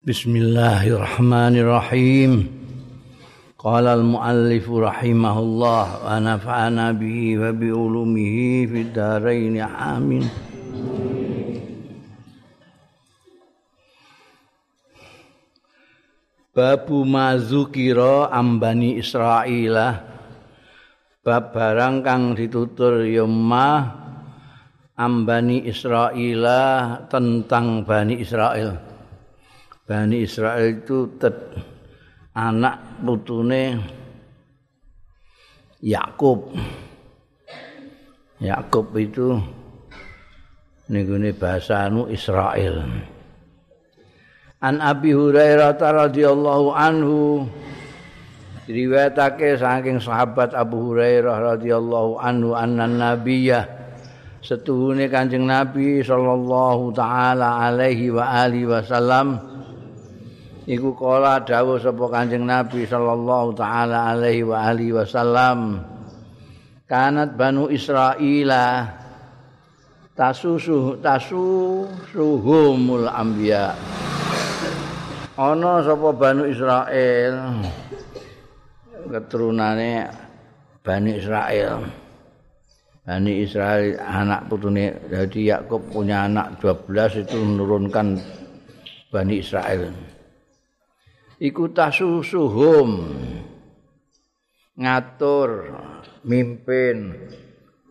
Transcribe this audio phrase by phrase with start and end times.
[0.00, 2.48] Bismillahirrahmanirrahim.
[3.60, 10.24] Qala al-muallif rahimahullah wa nafa'ana bihi wa bi ulumihi fid dharain amin.
[16.56, 20.00] Babu mazukira ambani Israila
[21.20, 24.00] bab barang kang ditutur yoma
[24.96, 28.89] ambani Israila tentang Bani Israel.
[29.90, 31.34] Bani Israel itu tet
[32.30, 33.74] anak putune
[35.82, 36.54] Yakub.
[38.38, 39.34] Yakub itu
[40.94, 42.86] nih bahasa anu Israel.
[44.62, 47.50] An Abi Hurairah radhiyallahu anhu
[48.70, 53.66] riwayatake saking sahabat Abu Hurairah radhiyallahu anhu anna nabiyya
[54.38, 59.49] setuhune Kanjeng Nabi sallallahu taala alaihi wa alihi wasallam
[60.68, 65.80] iku kala dawuh sapa Kanjeng Nabi sallallahu taala alaihi wa alihi wasallam
[66.84, 68.84] kanat banu Israila
[70.12, 73.72] tasusuh tasusuhumul anbiya.
[75.40, 77.64] Ana sapa banu Israel
[79.08, 80.12] keturunane
[80.84, 81.88] Bani Israel
[83.00, 88.20] Bani Israel anak putune jadi Yakub punya anak 12 itu menurunkan
[89.08, 90.09] Bani Israel
[91.40, 93.16] iku tasusuhum.
[94.76, 95.50] Ngatur
[96.28, 97.16] mimpin.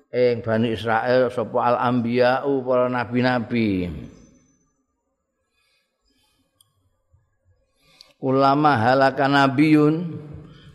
[0.10, 3.94] Ing Bani Israel sapa al anbiya'u para nabi-nabi.
[8.18, 10.18] Ulama halaka nabiyun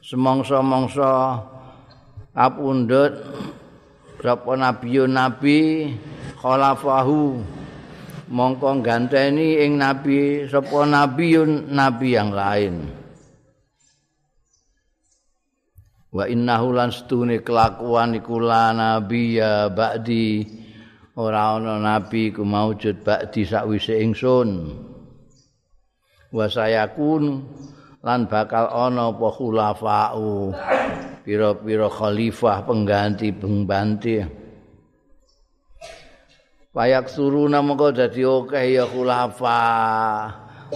[0.01, 1.43] semongso-mongso
[2.31, 3.27] apundhut
[4.23, 5.93] sapa nabiyun nabi
[6.39, 7.43] khalafahu
[8.29, 12.75] mongko ganteni ing nabi sapa nabiun nabi yang lain.
[16.15, 20.47] Wa innahu lan stune kelakuan iku nabi ya ba'di.
[21.19, 24.79] Ora ana nabi ku maujud ba'di sakwise ingsun.
[26.31, 27.43] Wa sayakun
[28.07, 30.55] lan bakal ana apa khulafa'u.
[31.25, 34.44] Pira-pira khalifah pengganti pengganti
[36.75, 39.63] Payak suruna mengko dadi akeh ya khulafa.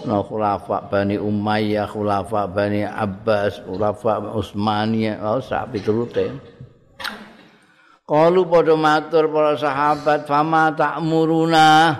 [0.06, 6.38] No khulafa Bani Umayyah, khulafa Bani Abbas, khulafa Utsmaniyah, oh sak piturute.
[8.06, 11.98] Kalu padha matur para sahabat, "Fama ta'muruna?"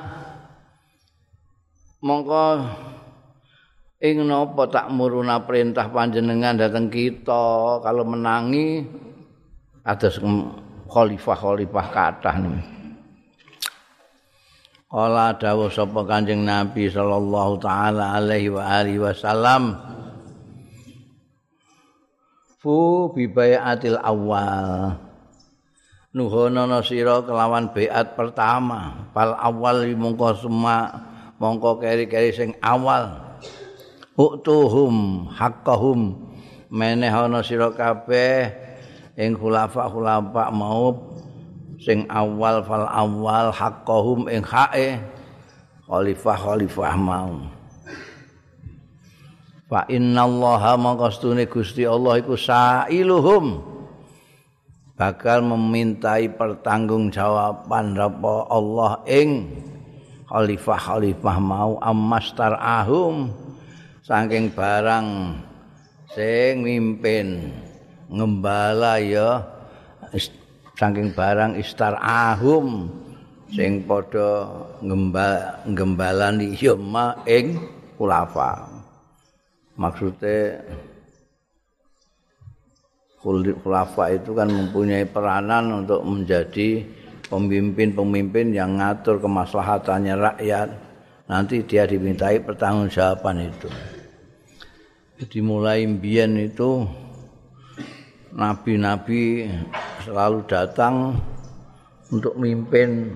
[1.98, 2.47] Mongko
[3.98, 8.87] ing napa ta'muruna perintah panjenengan dateng kita kalau menangi
[9.82, 10.06] ada
[10.87, 12.77] khalifah-khalifah kathah nih.
[14.88, 19.76] Kala dawuh sapa Kanjeng Nabi sallallahu taala alaihi wa alihi wasallam
[22.56, 24.97] Fu bi bai'atil awal
[26.16, 30.88] Nuhono sira kelawan bai'at pertama pal awal mongko semua
[31.38, 33.38] mongko keri-keri sing awal.
[34.19, 36.26] Uktuhum haqqahum.
[36.69, 38.53] Meneh ana sira kabeh
[39.16, 40.93] ing khulafa-khulafa mau
[41.78, 44.98] sing awal fal awal haqqahum ing hae
[45.86, 47.32] khalifah khalifah mau.
[49.68, 53.76] Fa innallaha maqastune Gusti Allah iku sailuhum.
[54.98, 59.46] Bakal memintai pertanggungjawaban apa Allah ing
[60.26, 63.30] khalifah khalifah mau ammastar ahum
[64.02, 65.38] saking barang
[66.12, 67.54] sing mimpin
[68.10, 69.44] ngembala ya
[70.78, 72.86] saking barang istar ahum
[73.50, 74.46] sing padha
[74.78, 77.58] ngembal ngembalani yoma ing
[77.98, 78.70] kulafa
[79.74, 80.62] maksude
[83.60, 86.86] kulafa itu kan mempunyai peranan untuk menjadi
[87.28, 90.68] pemimpin-pemimpin yang ngatur kemaslahatannya rakyat.
[91.28, 93.68] Nanti dia dimintai pertanggungjawaban itu.
[95.20, 96.88] Jadi mulai mbiyen itu
[98.32, 99.50] nabi-nabi
[100.08, 101.20] selalu datang
[102.08, 103.12] untuk memimpin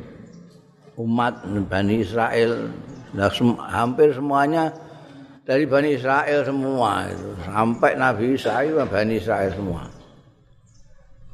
[1.01, 2.69] umat Bani Israel.
[3.17, 4.77] Nah, sem hampir semuanya
[5.49, 7.29] dari Bani Israel semua itu.
[7.49, 9.89] Sampai Nabi Isa itu Bani Israel semua.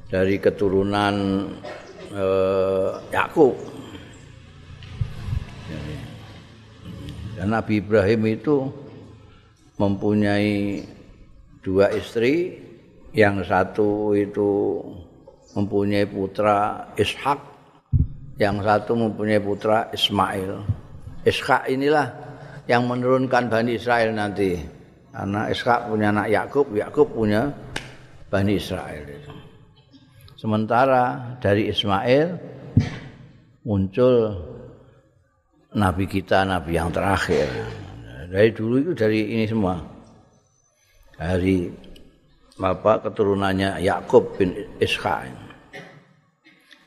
[0.06, 1.14] Dari keturunan
[2.14, 3.58] eh, Yakub.
[7.34, 8.56] Dan Nabi Ibrahim itu
[9.78, 10.82] mempunyai
[11.62, 12.58] dua istri
[13.14, 14.82] yang satu itu
[15.58, 17.40] mempunyai putra Ishak
[18.38, 20.78] yang satu mempunyai putra Ismail
[21.26, 22.08] Ishak inilah
[22.70, 24.56] yang menurunkan Bani Israel nanti.
[25.10, 27.50] Karena Ishak punya anak Yakub, Yakub punya
[28.32, 29.02] Bani Israel.
[30.38, 32.38] Sementara dari Ismail
[33.66, 34.38] muncul
[35.74, 37.50] nabi kita, nabi yang terakhir.
[38.28, 39.76] Dari dulu itu dari ini semua.
[41.18, 41.66] Dari
[42.54, 45.47] bapak keturunannya Yakub bin Ishak.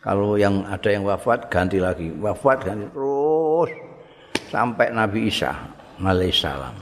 [0.01, 3.69] Kalau yang ada yang wafat ganti lagi, wafat ganti terus
[4.49, 5.53] sampai Nabi Isa
[6.01, 6.73] alaihissalam.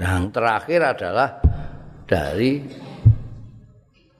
[0.00, 1.36] Dan terakhir adalah
[2.08, 2.64] dari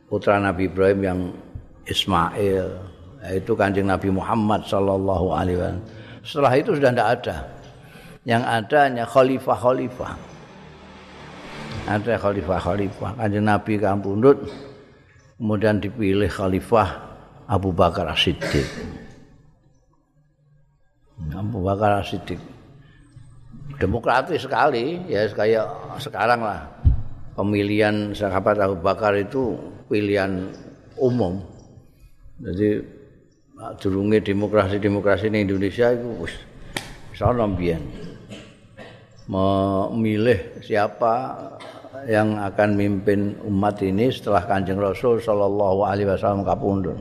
[0.05, 1.21] putra Nabi Ibrahim yang
[1.89, 2.69] Ismail
[3.25, 5.85] yaitu kanjeng Nabi Muhammad Sallallahu Alaihi Wasallam.
[6.21, 7.37] Setelah itu sudah tidak ada.
[8.29, 10.13] Yang ada hanya khalifah-khalifah.
[11.89, 13.11] Ada khalifah-khalifah.
[13.17, 14.39] Kanjeng Nabi Kampundut
[15.41, 17.01] kemudian dipilih khalifah
[17.49, 18.69] Abu Bakar As-Siddiq.
[21.33, 22.37] Abu Bakar As-Siddiq.
[23.81, 26.69] Demokratis sekali, ya kayak sekarang lah.
[27.33, 29.57] Pemilihan sahabat Abu Bakar itu
[29.89, 30.53] pilihan
[31.01, 31.41] umum.
[32.37, 32.85] Jadi
[33.81, 36.37] durunge demokrasi-demokrasi di Indonesia itu wis
[37.17, 37.81] sono mbiyen.
[39.25, 41.37] Memilih siapa
[42.09, 46.97] yang akan mimpin umat ini setelah Kanjeng Rasul sallallahu alaihi wasallam kapundhut.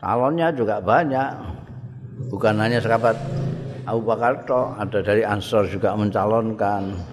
[0.00, 1.30] Calonnya juga banyak.
[2.28, 3.16] Bukan hanya sahabat
[3.88, 7.12] Abu Bakar toh, ada dari Ansor juga mencalonkan.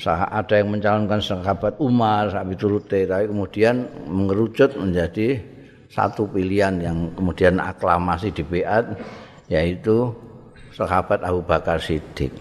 [0.00, 5.38] ada yang mencalonkan sahabat Umar sahabat turute tapi kemudian mengerucut menjadi
[5.92, 8.96] satu pilihan yang kemudian aklamasi di Beat
[9.52, 10.08] yaitu
[10.72, 12.32] sahabat Abu Bakar Siddiq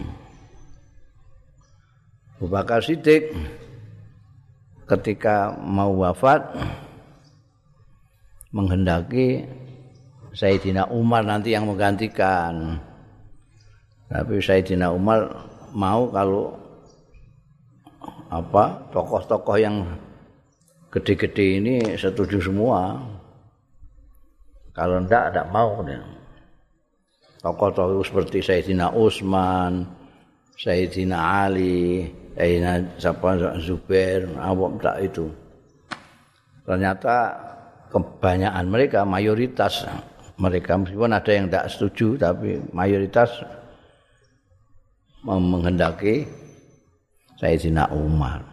[2.37, 3.33] Abu Bakar Siddiq
[4.85, 6.45] ketika mau wafat
[8.53, 9.41] menghendaki
[10.37, 12.77] Sayyidina Umar nanti yang menggantikan
[14.05, 16.53] tapi Sayyidina Umar mau kalau
[18.29, 19.97] apa tokoh-tokoh yang
[20.93, 23.01] gede-gede ini setuju semua.
[24.77, 25.99] Kalau ndak ada mau nih.
[27.41, 29.89] Tokoh-tokoh seperti Sayyidina Utsman,
[30.57, 32.07] Sayyidina Ali,
[32.37, 35.25] Sayyidina siapa Zubair, apa tak itu.
[36.69, 37.33] Ternyata
[37.89, 39.89] kebanyakan mereka mayoritas
[40.37, 43.41] mereka meskipun ada yang tidak setuju tapi mayoritas
[45.25, 46.29] menghendaki
[47.41, 48.45] Sayyidina Umar.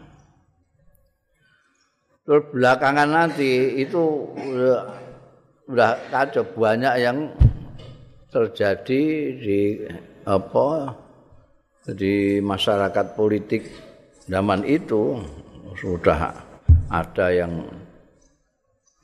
[2.25, 4.33] Terus belakangan nanti itu
[5.69, 7.29] udah kacau banyak yang
[8.33, 9.03] terjadi
[9.37, 9.61] di
[10.25, 10.89] apa
[11.93, 13.69] di masyarakat politik
[14.25, 15.21] zaman itu
[15.77, 16.33] sudah
[16.89, 17.61] ada yang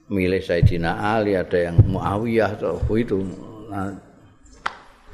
[0.10, 3.22] milih Sayyidina Ali, ada yang Muawiyah atau itu.
[3.69, 3.94] Nah,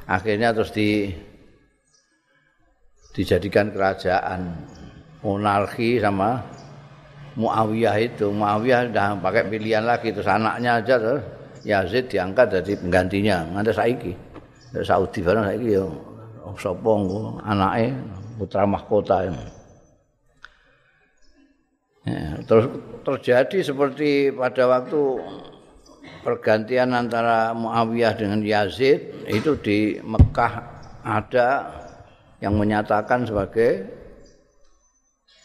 [0.08, 1.12] akhirnya terus di
[3.12, 4.64] dijadikan kerajaan
[5.20, 6.40] monarki sama
[7.36, 8.32] Muawiyah itu.
[8.32, 11.22] Muawiyah sudah pakai pilihan lagi terus anaknya aja terus
[11.68, 13.44] Yazid diangkat jadi penggantinya.
[13.60, 14.16] Ada saiki.
[14.84, 15.84] Saudi barang saiki ya
[16.56, 16.92] sapa
[17.44, 17.92] anake
[18.38, 19.44] putra mahkota ini.
[22.08, 22.72] Ya, terus
[23.04, 25.20] terjadi seperti pada waktu
[26.24, 30.52] pergantian antara Muawiyah dengan Yazid itu di Mekah
[31.04, 31.48] ada
[32.40, 33.84] yang menyatakan sebagai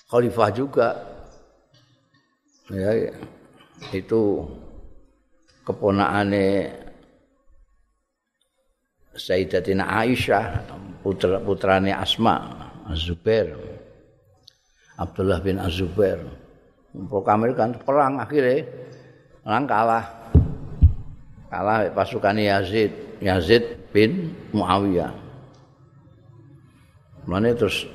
[0.07, 0.89] khalifah juga
[2.69, 3.12] ya
[3.91, 4.45] itu
[5.65, 6.82] keponaane
[9.13, 10.65] Sayyidatina Aisyah
[11.05, 12.50] putra putrane Asma
[12.89, 13.53] Az-Zubair
[14.98, 16.22] Abdullah bin Az-Zubair.
[16.93, 18.70] Memproklamirkan perang akhirnya
[19.41, 20.05] perang kalah.
[21.50, 25.13] Kalah pasukan Yazid Yazid bin Muawiyah.
[27.25, 27.88] Mana terus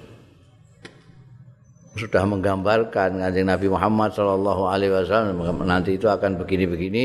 [1.99, 7.05] sudah menggambarkan kanjeng Nabi Muhammad Shallallahu Alaihi Wasallam nanti itu akan begini-begini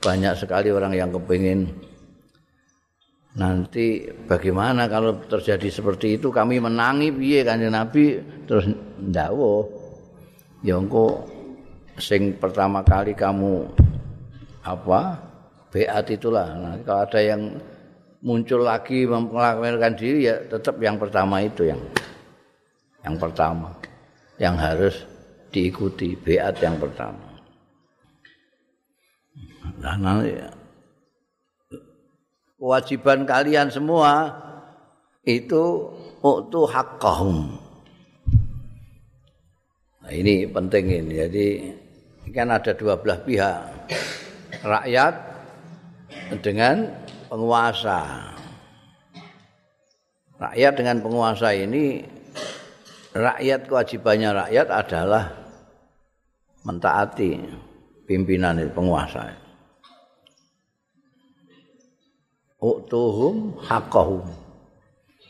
[0.00, 1.68] banyak sekali orang yang kepingin
[3.36, 6.34] nanti bagaimana kalau terjadi seperti itu?
[6.34, 8.18] Kami menangi piye kanjeng Nabi?
[8.48, 8.66] Terus
[8.98, 9.70] ndawo
[10.66, 11.24] ya engko
[12.00, 13.68] sing pertama kali kamu
[14.66, 15.20] apa
[15.70, 16.48] beat itulah.
[16.58, 17.42] Nah, kalau ada yang
[18.20, 21.80] muncul lagi melakukan diri ya tetap yang pertama itu yang
[23.00, 23.72] yang pertama
[24.36, 25.08] yang harus
[25.48, 27.30] diikuti beat yang pertama.
[29.80, 30.59] Nah, nanti
[32.60, 34.36] kewajiban kalian semua
[35.24, 35.88] itu
[36.20, 37.56] untuk hakkahum.
[40.04, 41.12] Nah, ini penting ini.
[41.16, 41.46] Jadi
[42.36, 43.88] kan ada dua belah pihak.
[44.60, 45.14] Rakyat
[46.44, 46.84] dengan
[47.32, 48.28] penguasa.
[50.36, 52.04] Rakyat dengan penguasa ini
[53.16, 55.24] rakyat kewajibannya rakyat adalah
[56.64, 57.40] mentaati
[58.04, 59.49] pimpinan itu penguasa.
[62.60, 64.24] Uktuhum haqqahum.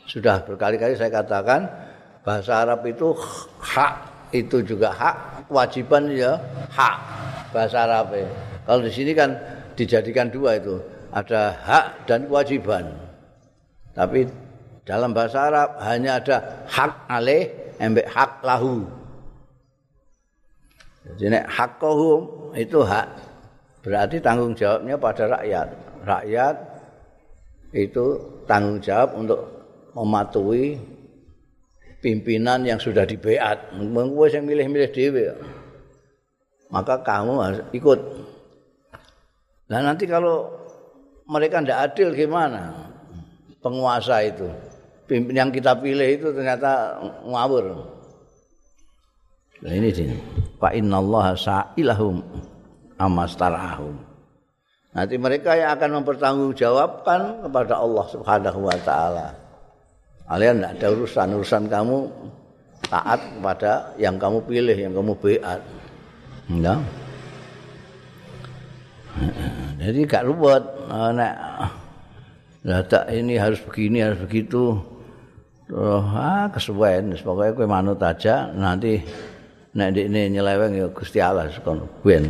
[0.03, 1.63] Sudah berkali-kali saya katakan
[2.27, 3.15] bahasa Arab itu
[3.63, 3.93] hak
[4.35, 6.35] itu juga hak, kewajiban ya
[6.71, 6.95] hak
[7.55, 8.15] bahasa Arab.
[8.67, 9.35] Kalau di sini kan
[9.79, 10.75] dijadikan dua itu,
[11.11, 12.91] ada hak dan kewajiban.
[13.95, 14.27] Tapi
[14.83, 17.47] dalam bahasa Arab hanya ada hak alih,
[17.79, 18.83] embek hak lahu.
[21.01, 23.07] Jadi nek haqqahum itu hak
[23.81, 25.67] berarti tanggung jawabnya pada rakyat.
[26.01, 26.55] Rakyat
[27.71, 29.39] itu tanggung jawab untuk
[29.95, 30.75] mematuhi
[32.03, 33.71] pimpinan yang sudah dibeat.
[33.75, 35.25] Mengko yang milih-milih dhewe.
[36.71, 37.99] Maka kamu harus ikut.
[39.71, 40.51] Nah nanti kalau
[41.27, 42.91] mereka tidak adil gimana?
[43.63, 44.47] Penguasa itu.
[45.11, 47.65] Yang kita pilih itu ternyata ngawur.
[49.63, 50.11] Nah ini sih.
[50.59, 52.19] Fa innallaha sa'ilahum
[52.99, 54.10] amastarahum.
[54.91, 59.27] Nanti mereka yang akan mempertanggungjawabkan kepada Allah Subhanahu wa taala.
[60.27, 61.97] Kalian tidak ada urusan urusan kamu
[62.91, 65.61] taat kepada yang kamu pilih, yang kamu beat.
[66.51, 66.79] Enggak.
[69.79, 70.63] Jadi gak ruwet.
[72.67, 74.75] Nek tak ini harus begini, harus begitu.
[75.71, 78.99] Oh, ah kesuwen, pokoknya kowe manut aja nanti
[79.71, 82.27] nek ini nyeleweng ya Gusti Allah kono ben.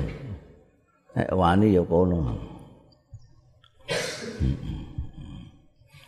[1.18, 2.38] Nek wani ya kono.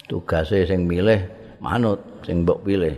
[0.10, 1.24] Tugase sing milih
[1.64, 2.96] manut sing mbok pilih.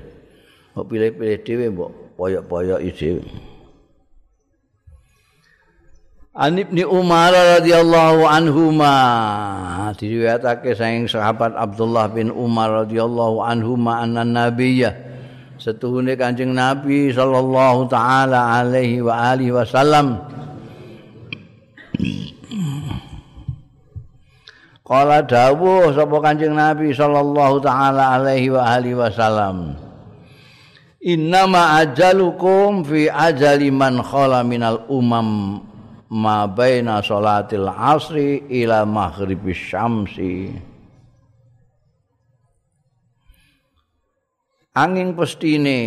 [0.74, 3.24] Mbok pilih-pilih dhewe mbok poyok-poyok dhewe.
[6.36, 8.94] An Ibnu Umar radhiyallahu anhuma
[9.96, 14.92] diriwayatake saking sahabat Abdullah bin Umar radhiyallahu anhuma anna nabiyya
[15.56, 20.20] setuhune Kanjeng Nabi sallallahu taala alaihi wa alihi wasallam
[24.86, 29.74] Kala dawuh sapa Kanjeng Nabi sallallahu taala alaihi wa alihi wasallam.
[31.01, 35.58] Innama ajalukum fi ajali man khala minal umam
[36.13, 40.54] ma baina salatil asri ila maghribis syamsi.
[44.77, 45.82] Angin pestine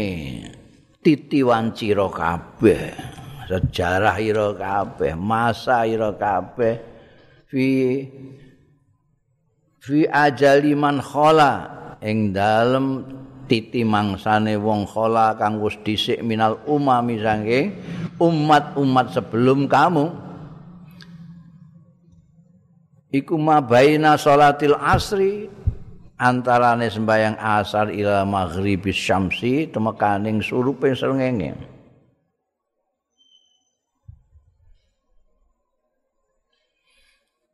[1.07, 2.99] titiwan cira kabeh,
[3.47, 6.83] sejarah ira kabeh, masa ira kabeh
[7.47, 7.67] fi
[9.79, 11.53] fi ajali man khala
[12.03, 13.07] ing dalem
[13.49, 17.73] titi mangsane wong khala kang wis dhisik minal umami sange
[18.21, 20.07] umat-umat sebelum kamu.
[23.09, 25.49] Iku mabaina salatil asri
[26.21, 31.57] antarane sembayang asar ila maghribis syamsi temekaning surupe srengenge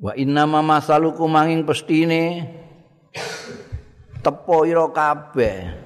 [0.01, 2.49] Wa inna ma masalukum manging pestine
[4.25, 5.83] tepo ira kabeh.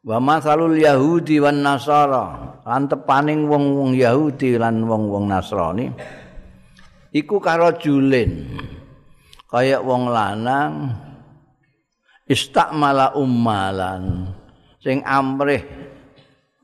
[0.00, 5.90] Wa masalul yahudi wan nasara lan tepaning wong-wong Yahudi lan wong-wong Nasrani
[7.10, 8.46] iku karo julin
[9.50, 10.94] kaya wong lanang
[12.30, 14.30] istakmala ummalan
[14.78, 15.66] sing amrih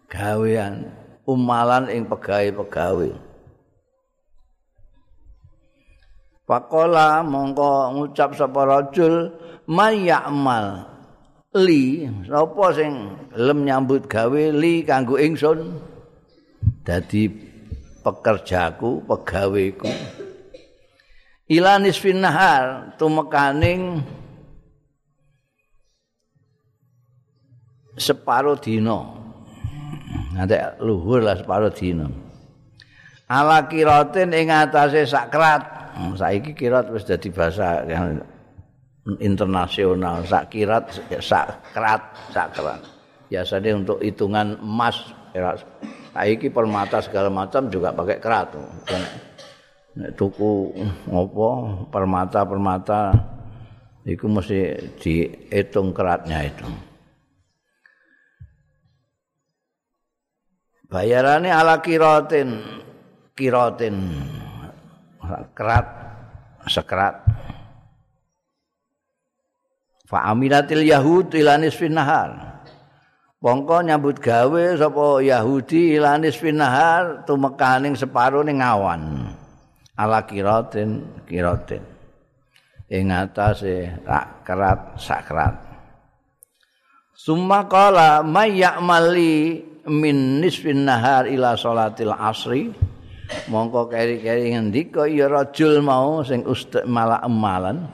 [0.07, 0.95] gawean
[1.27, 3.11] ummalan ing pegawe-pegawe
[6.47, 9.35] Pakola mongko ngucap sapa rajul
[9.67, 10.87] mayamal
[11.59, 15.75] li sapa sing gelem nyambut gawe li kanggo ingsun?
[16.87, 17.27] Dadi
[18.07, 19.91] pekerjaku pegaweku.
[21.51, 24.07] Ilanis finnahar tumekaning
[27.99, 29.03] separo dina.
[30.31, 32.07] Nanti luhur lah separo dina.
[33.27, 35.76] Ala kiratin ing atase sakrat
[36.17, 38.21] saiki kirat wis dadi bahasa yang
[39.23, 40.25] internasional.
[40.27, 42.83] Sak kirat sak krat sak krat
[43.27, 45.11] biasanya untuk hitungan emas
[46.15, 48.49] saiki permata segala macam juga pakai kerat.
[49.97, 50.77] Nek tuku
[51.09, 51.49] ngopo
[51.89, 53.17] permata permata
[54.07, 54.61] itu mesti
[55.03, 56.69] dihitung keratnya itu.
[60.87, 62.63] Bayarannya ala kiratin
[63.35, 63.97] kiratin
[65.55, 65.87] kerat.
[66.67, 67.23] Sekerat
[70.07, 72.59] fa amilatil yahud ilanis finahar
[73.39, 79.31] Pongko nyambut gawe sapa Yahudi ilanis finahar tumekaning separo ning awan.
[79.95, 81.85] Ala kiratin kiratin.
[82.91, 84.03] Ing atase
[84.43, 85.67] kerat sakrat
[87.17, 92.71] summa qala may ya'mali min nisfin nahar ila salatil asri
[93.51, 97.87] mongko keri-keri ngendika ya rajul mau sing ustek malah emalan?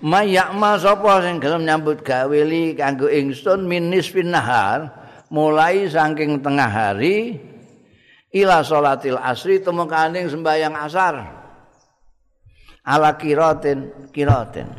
[0.00, 4.88] Mayakmal sapa sing gelem nyambut gawe li kanggo ingsun min nisfin nahar
[5.28, 7.36] mulai saking tengah hari
[8.32, 11.14] ila salatil asri temekaning sembahyang asar.
[12.80, 14.72] Ala kiratin kiratin.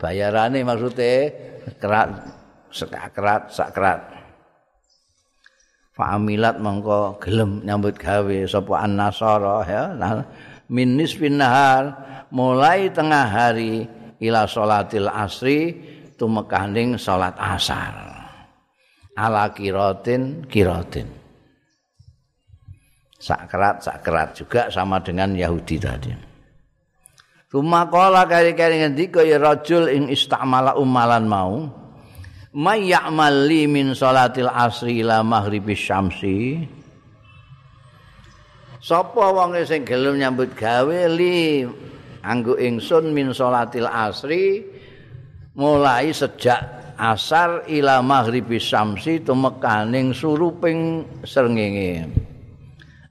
[0.00, 1.12] Bayarane maksude
[1.76, 2.08] kerat
[2.72, 4.15] sakrat sakrat
[5.96, 9.84] Fa'amilat mongko gelem nyambut gawe sapa an-nasara ya.
[10.68, 11.96] Min nisfin nahar
[12.28, 13.88] mulai tengah hari
[14.20, 15.72] ila salatil asri
[16.20, 18.12] tumekaning salat asar.
[19.16, 21.08] Ala kiratin kiratin
[23.16, 26.12] sakrat sakrat juga sama dengan Yahudi tadi.
[27.48, 31.54] Tuma kala kari-kari ngendika ya rajul ing istamala umalan mau
[32.56, 36.64] may ya'mal li min salatil asri ila maghribi syamsi
[38.80, 41.68] sapa wong sing gelem nyambut gawe li
[42.24, 44.64] anggo ingsun min salatil asri
[45.52, 52.08] mulai sejak asar ila maghribi syamsi tumekaning suruping srengenge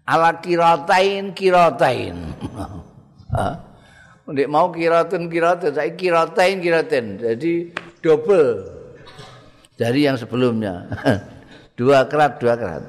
[0.09, 2.17] ala kiratain kiratain
[4.25, 7.21] Nek mau kiratun kiratun, saya kiratain kiratain.
[7.21, 7.69] Jadi
[8.01, 8.74] double.
[9.75, 10.87] Dari yang sebelumnya.
[11.79, 12.83] dua kerat, dua kerat.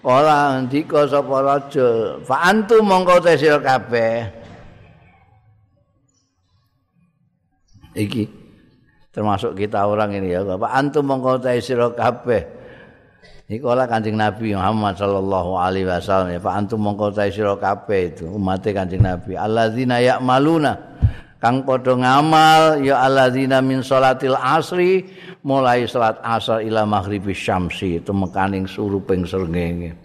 [0.00, 4.32] Ola ndika sapa raja, fa antu mongko tesil kabeh.
[7.92, 8.24] Iki
[9.10, 12.62] termasuk kita orang ini ya, Pak antum mongko tesil kabeh.
[13.50, 18.24] Iku ora Kanjeng Nabi Muhammad sallallahu alaihi wasallam ya, Pak antum mongko tesil kabeh itu
[18.30, 19.36] umat Kanjeng Nabi.
[19.36, 20.78] Alladzina ya'maluna
[21.40, 25.08] kang padha ngamal ya alladzina min salatil asri
[25.40, 29.96] mulai salat asar ila maghribi syamsi itu mekaning suruping srengenge.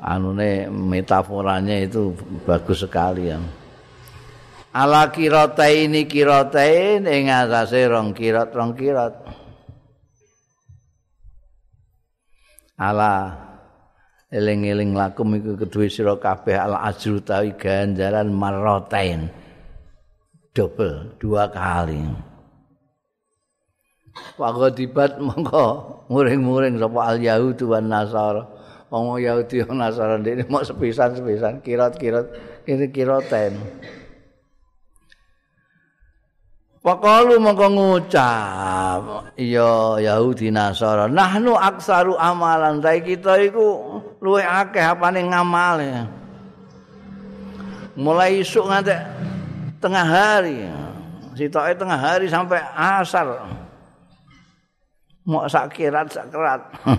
[0.00, 2.16] Anune metaforanya itu
[2.48, 3.36] bagus sekali ya.
[4.72, 9.12] Ala kirataini kiratain ing atase rong kirat rong kirat
[12.80, 13.49] ala
[14.30, 19.26] eling-eling lakum iku kedue sira kabeh al ajru tawi ganjaran marratain
[20.54, 22.06] double dua kali.
[24.38, 25.66] Wago dibat mongko
[26.10, 28.46] muring-muring sapa al yahud wan nasara.
[28.90, 32.26] Wong yahudi wan nasara dene mok sepisan-sepisan kirat-kirat
[32.66, 33.54] ini kiraten
[36.80, 41.12] Pakalu mongko ngucap ya Yahudi Nasara.
[41.12, 42.80] Nahnu aksaru amalan.
[42.80, 46.08] Ta kita iku luwih akeh apane ngamale.
[48.00, 48.96] Mulai isuk nganti
[49.76, 50.64] tengah hari.
[51.36, 53.28] Sitoke tengah hari sampai asar.
[55.28, 56.64] Mau sakirat sakirat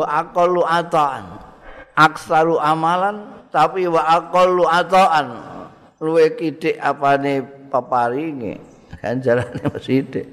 [0.00, 1.36] wa aqallu ataan.
[1.92, 5.36] Aksaru amalan tapi wa aqallu ataan.
[6.00, 8.58] Luwih kidik apane paparinge.
[8.98, 10.24] Ganjarane mesti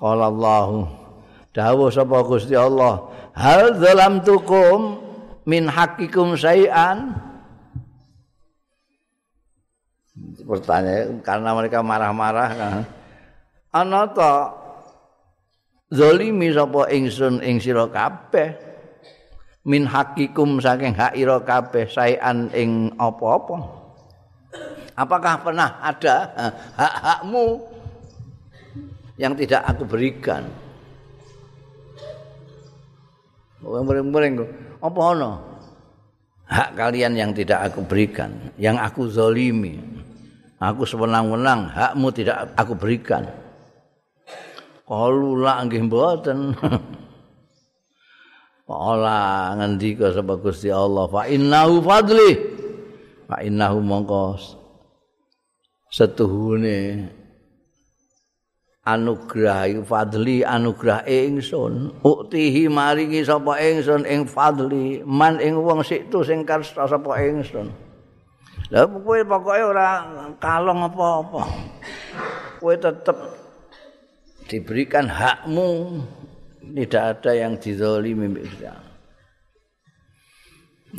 [0.00, 0.88] Qala Allah
[1.52, 3.04] dawuh sapa Gusti Allah
[3.36, 4.96] hal zalamtukum
[5.44, 7.12] min hakikum sayan
[10.40, 12.82] pertanyaan karena mereka marah-marah kan?
[13.76, 14.56] Ana ta
[15.92, 18.69] zalimi sapa ingsun ing sira kabeh
[19.70, 23.78] min hakikum saking hak ira kabeh saean ing apa-apa.
[24.98, 26.26] Apakah pernah ada
[26.74, 27.62] hak-hakmu
[29.14, 30.42] yang tidak aku berikan?
[33.62, 34.42] Muring-muring
[34.82, 35.32] apa ono?
[36.50, 39.78] Hak kalian yang tidak aku berikan yang aku zalimi.
[40.60, 43.24] Aku sewenang-wenang hakmu tidak aku berikan.
[44.84, 46.52] Kalu la nggih mboten
[48.70, 52.30] Ola ngendika sapa Gusti Allah fa innahu fadli.
[53.26, 54.38] Fa innahu mongko
[55.90, 57.10] setuhune
[58.86, 61.98] anugrah iku fadli anugrah ingsun.
[62.06, 67.74] Uktihi maringi sapa ingsun ing fadli man ing wong siktu sing karsa sapa ingsun.
[68.70, 70.06] Lha kowe pokoke ora
[70.38, 71.42] kalong apa-apa.
[72.62, 73.18] Kowe tetep
[74.46, 76.02] diberikan hakmu
[76.74, 78.46] tidak ada yang dizalimi mbek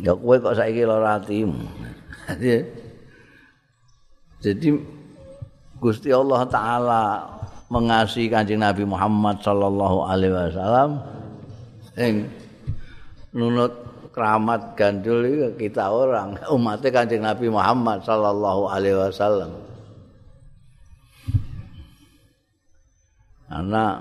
[0.00, 1.68] Ya kowe kok saiki lara atimu.
[4.42, 4.68] Jadi
[5.76, 7.02] Gusti Allah taala
[7.68, 10.90] mengasihi Kanjeng Nabi Muhammad sallallahu alaihi wasallam.
[11.92, 12.24] Sing
[13.36, 13.72] nunut
[14.16, 19.52] keramat gandul kita orang umatnya Kanjeng Nabi Muhammad sallallahu alaihi wasallam.
[23.52, 24.00] Karena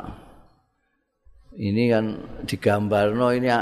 [1.62, 2.06] ini kan
[2.50, 3.54] digambarno ini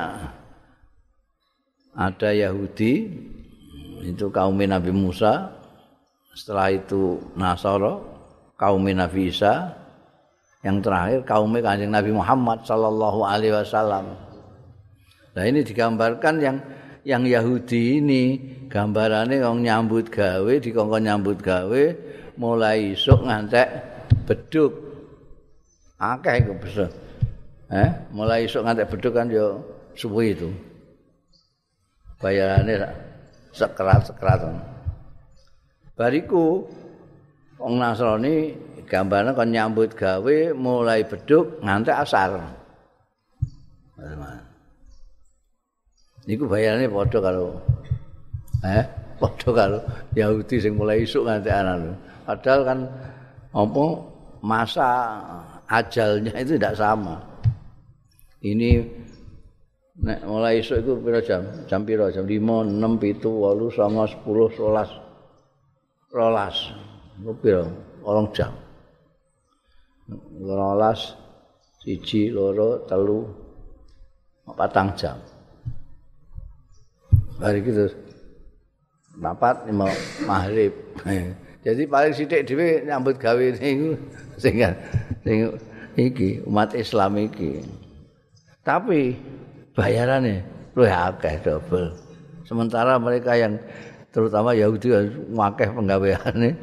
[1.91, 3.11] ada Yahudi
[4.07, 5.51] itu kaum Nabi Musa
[6.31, 7.99] setelah itu Nasara
[8.55, 9.75] kaum Nabi Isa
[10.63, 14.15] yang terakhir kaum Kanjeng Nabi Muhammad sallallahu alaihi wasallam.
[15.35, 16.57] Nah ini digambarkan yang
[17.03, 18.23] yang Yahudi ini
[18.71, 21.83] gambarannya yang nyambut gawe dikongkon nyambut gawe
[22.39, 23.67] mulai isuk ngantek
[24.23, 24.71] beduk
[25.99, 27.08] akeh iku besar.
[27.69, 29.61] Eh, mulai isuk ngantek beduk kan yo
[29.93, 30.49] subuh itu.
[32.17, 32.89] Bayarannya
[33.53, 34.41] sekerat-sekerat.
[35.93, 36.65] Bariku
[37.61, 38.57] wong Nasrani
[38.89, 42.41] gambarnya kon nyambut gawe mulai beduk ngantek asar.
[46.25, 47.47] Niku bayarannya padha karo
[48.65, 48.85] eh
[49.21, 49.79] padha karo
[50.17, 51.93] Yahudi sing mulai isuk ngantek anan.
[52.25, 52.79] Padahal kan
[53.53, 53.85] apa
[54.41, 54.89] masa
[55.69, 57.28] ajalnya itu tidak sama.
[58.39, 58.69] Ini
[59.99, 61.43] nek mulai isuk itu pira jam?
[61.67, 62.07] Jam pira?
[62.11, 62.31] Jam 5,
[62.71, 64.87] 6, 7, 8, 9, 10, 11.
[66.15, 67.19] 12.
[67.19, 67.63] Itu pira?
[68.03, 68.55] Orang jam.
[70.39, 71.13] rolas
[71.81, 73.29] siji loro telu
[74.57, 75.17] patang jam
[77.37, 77.85] hari gitu
[79.19, 79.87] dapat lima
[80.25, 80.73] maghrib
[81.65, 83.95] jadi paling sidik dhewe nyambut gawe niku
[84.41, 84.57] sing
[85.21, 85.37] sing
[85.93, 87.61] iki umat Islam iki
[88.69, 89.17] tapi
[89.73, 90.45] bayarannya
[90.77, 91.89] luwih akeh double.
[92.45, 93.57] Sementara mereka yang
[94.13, 94.93] terutama Yahudi
[95.33, 96.53] ngakeh penggaweane.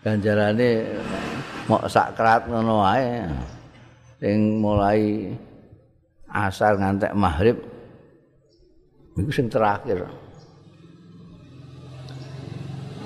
[0.00, 0.68] Ganjarane
[1.68, 3.24] mok sakrat ngono wae
[4.20, 5.32] sing mulai
[6.28, 7.56] asar ngantek maghrib
[9.16, 10.08] iku sing terakhir.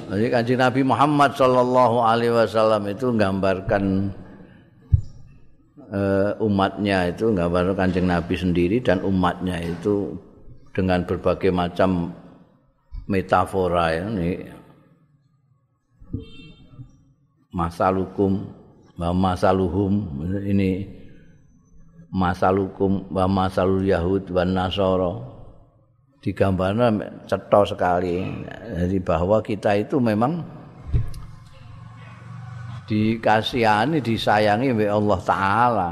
[0.08, 4.08] Jadi kanji Nabi Muhammad Sallallahu Alaihi Wasallam itu menggambarkan
[5.92, 10.16] uh, umatnya itu menggambarkan kanjeng Nabi sendiri dan umatnya itu
[10.72, 12.12] dengan berbagai macam
[13.08, 14.30] metafora ya, ini.
[17.48, 18.46] Masalukum
[19.00, 19.92] wa masaluhum
[20.44, 20.86] ini.
[22.08, 25.12] Masalukum wa masalul yahud wa nasara.
[26.22, 28.24] Digambarkan cetha sekali.
[28.76, 30.57] Jadi bahwa kita itu memang
[32.88, 35.90] dikasihani disayangi oleh Allah taala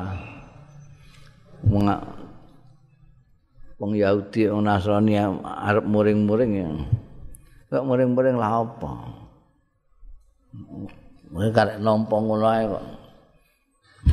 [3.77, 6.71] wong Yahudi wong Nasrani arep muring-muring ya
[7.69, 8.93] kok muring-muring lah apa
[11.31, 12.85] Mungkin karek nampa ngono ae kok.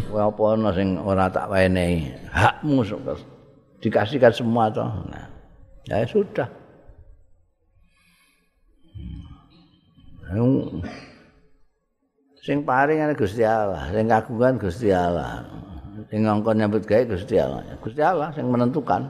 [0.10, 2.10] Kowe apa ana sing ora tak wenehi?
[2.34, 2.82] Hakmu
[3.80, 4.89] dikasihkan semua toh.
[5.08, 5.30] Nah,
[5.86, 6.50] ya sudah.
[10.34, 10.82] Hmm.
[12.44, 15.48] Sing paring ana Gusti Allah, sing kagungan Gusti Allah.
[16.12, 17.64] Sing ngongkon nyambut gawe Gusti Allah.
[17.80, 19.08] Gusti Allah sing menentukan.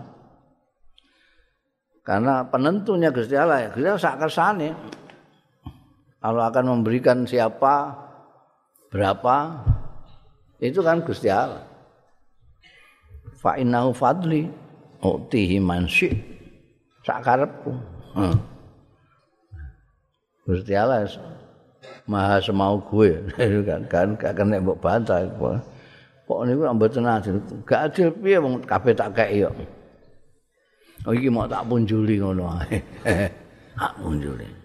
[2.05, 4.69] Karena penentunya Gusti Allah ya, Gusti Allah sak kersane.
[6.21, 7.97] Allah akan memberikan siapa
[8.93, 9.65] berapa
[10.61, 11.65] itu kan Gusti Allah.
[13.41, 14.45] Fa innahu fadli
[15.01, 16.13] utihi man syi
[17.01, 17.73] sakarepku.
[18.13, 18.37] Hmm.
[20.45, 21.09] Gusti Allah
[22.07, 23.17] maha semau gue
[23.91, 25.23] kan gak kena mbok bantah
[26.27, 27.35] kok niku mboten adil
[27.67, 29.51] gak adil piye wong kabeh tak kei yo
[31.05, 32.77] oh iki mau tak punjuli ngono ae
[33.79, 34.63] tak punjuli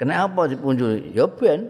[0.00, 1.12] Kenapa dipunjul?
[1.12, 1.68] Ya ben.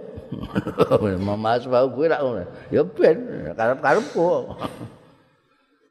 [1.42, 2.46] Mas bau gue rak ngono.
[2.70, 3.16] Ya ben,
[3.58, 4.54] karep-karepku.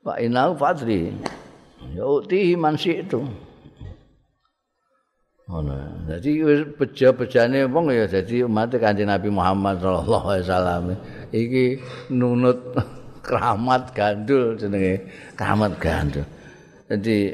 [0.08, 1.12] Pak Inau Fadri.
[1.92, 3.28] Ya uti mansi itu.
[5.50, 6.06] Ngono.
[6.06, 10.84] Dadi wis beja-bejane wong ya dadi umat Kanjeng Nabi Muhammad sallallahu alaihi wasallam.
[11.34, 11.66] Iki
[12.14, 12.60] nunut
[13.26, 15.10] keramat gandul jenenge.
[15.34, 16.26] Keramat gandul.
[16.86, 17.34] Jadi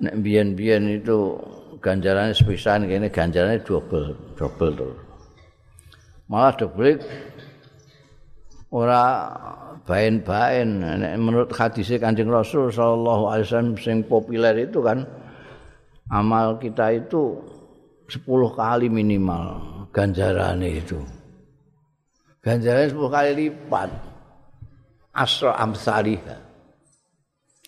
[0.00, 1.36] nek biyen-biyen itu
[1.82, 4.94] ganjarannya sepisan kene ganjarannya double double tuh
[6.30, 6.98] malah double
[8.74, 9.02] ora
[9.86, 10.68] bain-bain
[11.16, 15.08] menurut hadis kanjeng Rasul sallallahu alaihi wasallam sing populer itu kan
[16.08, 17.36] amal kita itu
[18.08, 18.24] 10
[18.56, 19.60] kali minimal
[19.92, 20.96] ganjarannya itu.
[22.40, 23.90] Ganjarannya 10 kali lipat.
[25.12, 26.40] Asra amsalihah.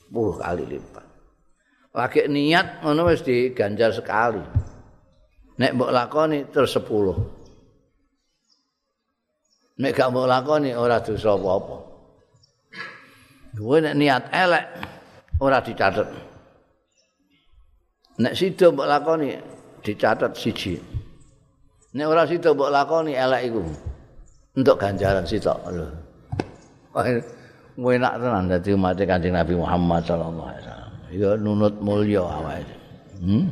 [0.09, 1.07] 10 kali lipat.
[1.91, 4.41] Lagi niat ngono wis diganjar sekali.
[5.61, 7.41] Nek mbok lakoni terus 10.
[9.81, 11.77] nek gak mbok lakoni ora dosa apa-apa.
[13.61, 14.65] Nek niat elek
[15.41, 16.30] ora dicatet
[18.21, 19.35] nek sida mbok lakoni
[19.81, 20.77] dicatet siji.
[21.97, 23.63] Nek ora sida mbok lakoni elek iku.
[24.61, 25.87] Untuk ganjaran sitok lho.
[27.81, 30.93] Enak tenan dadi umat Kanjeng Nabi Muhammad sallallahu alaihi wasallam.
[31.11, 32.77] Ya nunut mulya awake.
[33.25, 33.49] Hmm?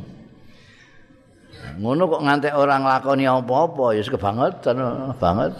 [1.79, 4.77] ngono kok ngantek orang lakoni apa-apa ya kebangetan
[5.19, 5.53] banget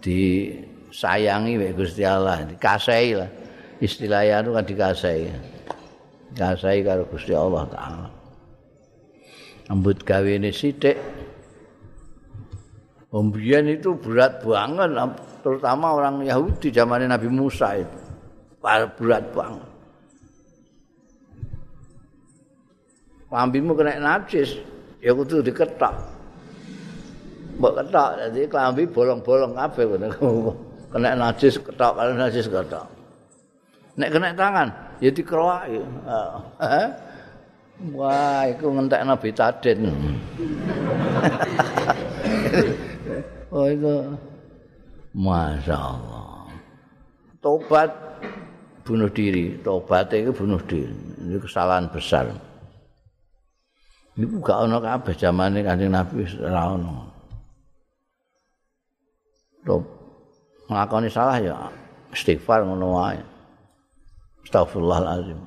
[0.00, 3.30] disayangi wek Gusti Allah dikasihi lah
[3.82, 5.26] istilahnya itu kan dikasihi
[6.38, 8.08] dikasihi karo Gusti Allah taala
[9.66, 10.94] ambut gawe ini sidik
[13.08, 14.92] Pembian itu berat banget,
[15.40, 17.98] terutama orang Yahudi zaman Nabi Musa itu.
[18.60, 19.68] Berat banget.
[23.32, 24.60] Lambimu kena najis,
[25.00, 25.96] ya kudu diketok.
[27.56, 29.84] Mbok ketok, jadi kelambi bolong-bolong kabeh
[30.92, 32.86] kena najis ketok, kalau najis ketok.
[33.96, 35.80] Nek kena tangan, ya dikeroaki.
[37.94, 39.78] Wah, itu ngentek Nabi Taden.
[43.54, 43.94] oh itu
[45.14, 46.50] Masya Allah
[47.38, 47.90] Tobat
[48.82, 49.54] bunuh diri.
[49.62, 50.90] Tobat itu bunuh diri.
[51.22, 52.34] Ini kesalahan besar.
[54.18, 57.06] Ini gak ada kabeh zaman ini kanjeng Nabi Rauno
[60.68, 61.56] Melakoni salah ya.
[62.10, 63.37] Istighfar ngono wae.
[64.48, 65.44] Astagfirullahalazim.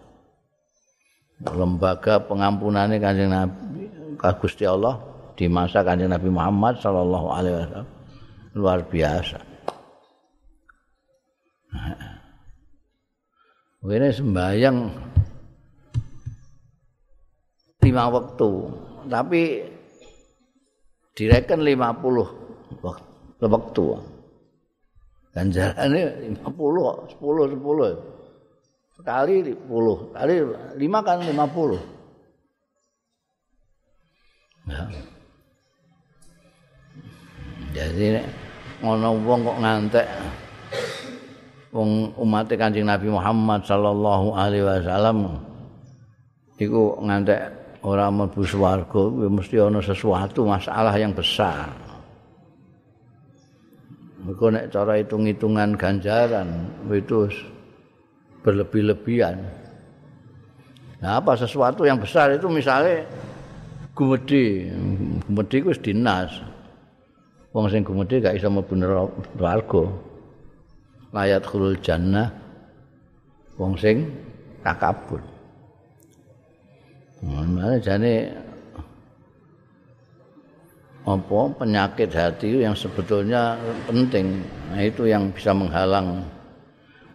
[1.41, 3.89] Lembaga pengampunannya kanjeng Nabi
[4.37, 5.01] Gusti Allah
[5.33, 7.89] di masa kanjeng Nabi Muhammad sallallahu alaihi wasallam
[8.53, 9.41] luar biasa.
[13.89, 14.77] Ini sembahyang
[17.81, 18.51] lima waktu,
[19.09, 19.65] tapi
[21.17, 22.29] direken lima puluh
[23.41, 23.97] waktu.
[25.33, 28.20] Ganjarannya lima puluh, sepuluh, sepuluh.
[29.01, 30.45] Sekali sepuluh, kali
[30.77, 31.81] lima kan lima puluh.
[34.69, 34.85] Ya.
[37.73, 38.21] Jadi
[38.85, 40.07] ngono wong kok ngantek
[41.73, 45.41] wong umat Kanjeng Nabi Muhammad sallallahu alaihi wasallam
[46.61, 47.41] iku ngantek
[47.81, 49.01] ora mlebu swarga
[49.33, 51.73] mesti ana sesuatu masalah yang besar.
[54.21, 57.25] Mergo nek cara hitung-hitungan ganjaran itu
[58.41, 59.37] berlebih-lebihan.
[61.01, 63.05] Nah, apa sesuatu yang besar itu misalnya
[63.97, 64.69] gumedi,
[65.25, 66.31] gumedi ku dinas.
[67.51, 68.73] wong sing gumedhe gak iso mlebu
[69.35, 69.83] neraka.
[71.11, 72.31] Layat khulul jannah.
[73.59, 74.07] Wong sing
[74.63, 75.19] takabur
[77.21, 78.33] mana jane
[81.05, 83.57] apa penyakit hati yang sebetulnya
[83.89, 84.41] penting.
[84.69, 86.25] Nah itu yang bisa menghalang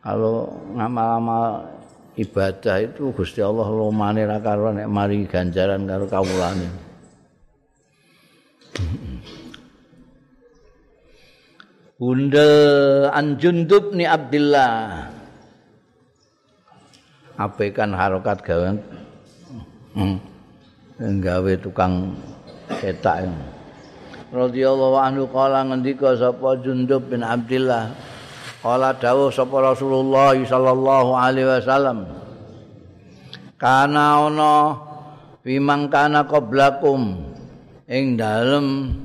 [0.06, 1.66] kalau ngamal-amal
[2.14, 6.86] ibadah itu Gusti Allah lumane ra karo nek mari ganjaran karo kawulane
[11.96, 12.44] Bunda
[13.08, 15.08] Anjundub ni Abdillah.
[17.40, 18.76] Apekan harokat gawe.
[19.96, 20.20] Hmm.
[21.00, 22.12] Gawe tukang
[22.68, 23.32] cetak.
[24.28, 27.96] Radhiyallahu anhu kala ngendika sapa Jundub bin Abdillah.
[28.64, 31.98] Kala dawuh sapa Rasulullah sallallahu alaihi wasallam.
[33.56, 34.54] Kana ana
[35.46, 37.32] bimang kana qablakum
[37.86, 38.98] ing dalem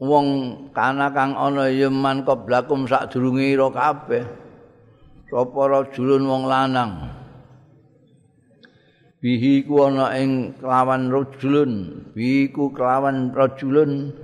[0.00, 0.26] wong
[0.72, 4.24] kana kang ana yeman koblakum sadurunge ira kabeh
[5.28, 7.12] sapa rajulun wong lanang
[9.20, 11.72] bihi ku ana ing kelawan rajulun
[12.16, 14.16] bihi ku kelawan rajulun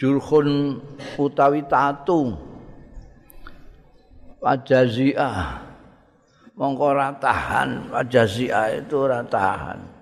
[0.00, 0.80] jurhun
[1.20, 2.47] utawi tatu
[4.38, 5.62] wajaziah
[6.58, 9.98] mongko ora tahan wajaziah itu ora tahan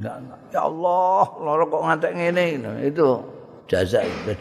[0.00, 2.44] Ya Allah, loro kok ngantek ngene
[2.88, 3.20] itu
[3.68, 4.32] jaza itu.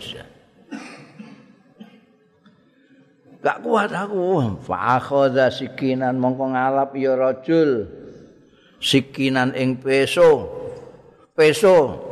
[3.39, 4.55] Gak kuat aku.
[4.63, 7.87] Fa akhadha sikinan mongko ngalap ya rajul.
[8.79, 10.47] Sikinan ing peso.
[11.35, 12.07] Peso.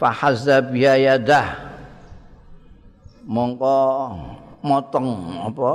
[0.00, 1.68] Fa hazza biyadah.
[3.28, 3.76] Mongko
[4.64, 5.08] motong
[5.44, 5.72] apa?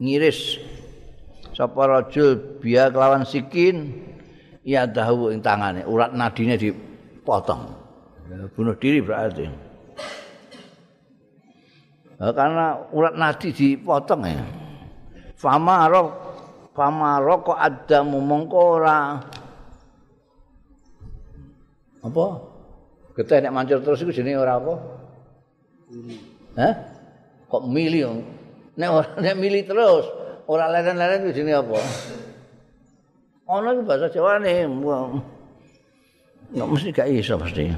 [0.00, 0.56] Ngiris.
[1.52, 3.92] Sapa rajul biya kelawan sikin
[4.64, 5.84] ya dahu ing tangane.
[5.84, 7.76] Urat nadine dipotong.
[8.56, 9.44] Bunuh diri berarti.
[12.16, 14.40] Karena urat nadi dipotong ya.
[15.36, 16.08] Fama arok
[16.72, 19.20] pamaroko adamu mongko ora
[22.02, 22.24] apa
[23.14, 24.74] getih nek mancur terus iku jenenge ora apa
[26.56, 26.74] Hah?
[27.48, 28.04] Kok mili
[28.76, 30.08] Nek ora nek mili terus
[30.48, 31.78] ora leren-leren iku jenenge apa?
[33.48, 34.64] Ana iku bahasa Jawane.
[36.52, 37.68] Enggak mesti gak iso pasti.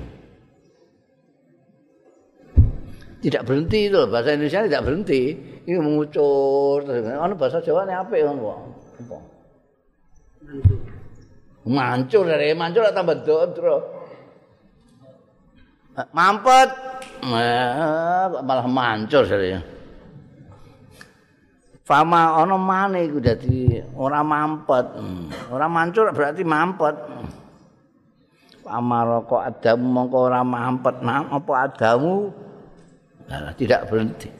[3.24, 5.22] Tidak berhenti itu bahasa Indonesia tidak berhenti.
[5.64, 7.02] Ini mengucur terus.
[7.08, 8.70] Ana bahasa Jawane apik ngono.
[9.02, 9.18] Apa?
[11.66, 12.28] Mancur.
[12.28, 13.93] Dari mancur tambah terus.
[15.94, 16.68] Mampet.
[18.42, 19.54] malah mancur sih.
[21.84, 24.86] Fama ana mane iku dadi ora mampet.
[25.52, 26.96] Ora mancur berarti mampet.
[28.64, 32.32] Fama kok adamu mongko ora mampet nam apa adamu?
[33.28, 34.32] Nah, tidak berhenti.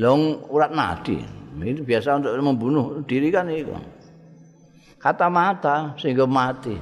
[0.00, 1.20] Long urat nadi.
[1.56, 3.72] Ini biasa untuk membunuh diri kan itu.
[5.00, 6.76] Kata mata sehingga mati.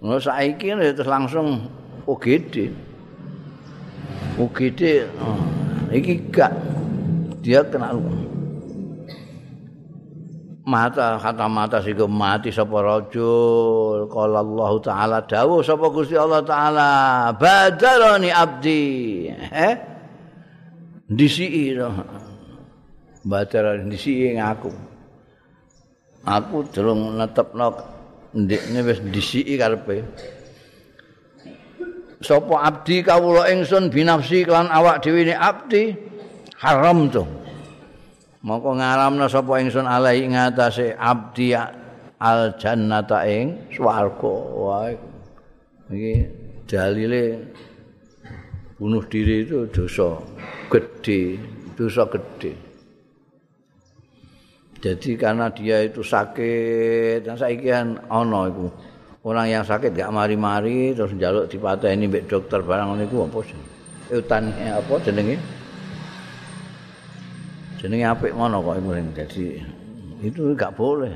[0.00, 1.68] Nggak saiki terus langsung
[2.10, 2.54] UGD.
[4.34, 4.80] UGD
[5.22, 5.38] oh,
[5.94, 6.50] iki gak.
[7.40, 7.94] Dia kena
[10.66, 14.10] mata kata mata sing mati sapa rajul.
[14.10, 15.18] Qala Allah taala.
[15.22, 16.90] Dawuh sapa Gusti Allah taala.
[17.38, 18.82] Badarani abdi.
[19.38, 19.74] Eh?
[21.10, 21.78] Disiki
[23.26, 24.70] badarani disiki ngaku
[26.26, 26.56] aku.
[26.74, 27.66] Durung netepno
[28.34, 30.06] ndekne wis disiki karepe
[32.20, 35.96] sapa abdi kawula ingsun binafsi kelan awak dhewe ne abdi
[36.60, 37.24] haram to
[38.44, 41.56] moko ngaramna sapa ingsun alai ngatasé abdi
[42.20, 44.36] al jannata ing swarga.
[45.90, 46.14] Iki
[46.68, 47.24] dalile
[48.78, 50.20] bunuh diri itu dosa
[50.70, 51.40] gede
[51.74, 52.52] dosa gede.
[54.80, 58.72] Jadi karena dia itu sakit dan saiki kan ana iku
[59.20, 63.60] orang yang sakit gak mari-mari terus njaluk dipateni mbek dokter barang niku apa sih?
[64.16, 65.36] Utan apa jenenge?
[67.80, 69.46] Jenenge apik ngono kok iku jadi
[70.20, 71.14] itu gak boleh.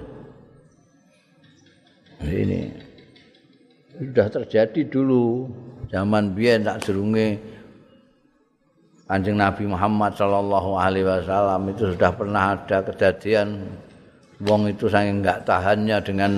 [2.24, 2.60] Ini
[3.94, 5.48] sudah terjadi dulu
[5.92, 7.38] zaman biyen tak jerunge
[9.04, 13.68] Kanjeng Nabi Muhammad sallallahu alaihi wasallam itu sudah pernah ada kejadian
[14.40, 16.32] wong itu saking enggak tahannya dengan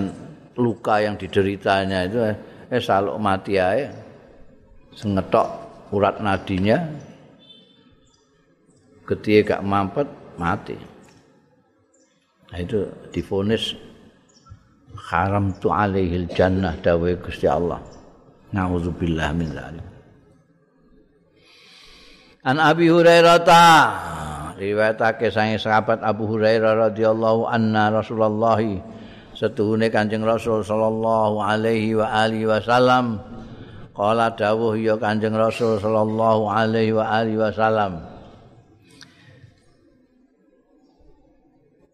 [0.56, 2.36] luka yang dideritanya itu eh,
[2.72, 3.88] eh saluk mati ae.
[4.96, 5.48] Sengetok
[5.92, 6.80] urat nadinya
[9.04, 10.08] ketika gak mampet
[10.40, 10.76] mati.
[12.46, 13.76] Nah, itu difonis
[15.12, 17.78] haram tu alaihil jannah dawe Gusti Allah.
[18.46, 19.86] Naudzubillah min dzalik
[22.46, 23.64] An Abi Hurairah ta
[24.54, 28.62] riwayatake sange sahabat Abu Hurairah radhiyallahu anna Rasulullah
[29.36, 33.20] setuhune Kanjeng Rasul sallallahu alaihi wa alihi wasallam.
[33.92, 38.00] Qala dawuh ya Kanjeng Rasul sallallahu alaihi wa alihi wasallam.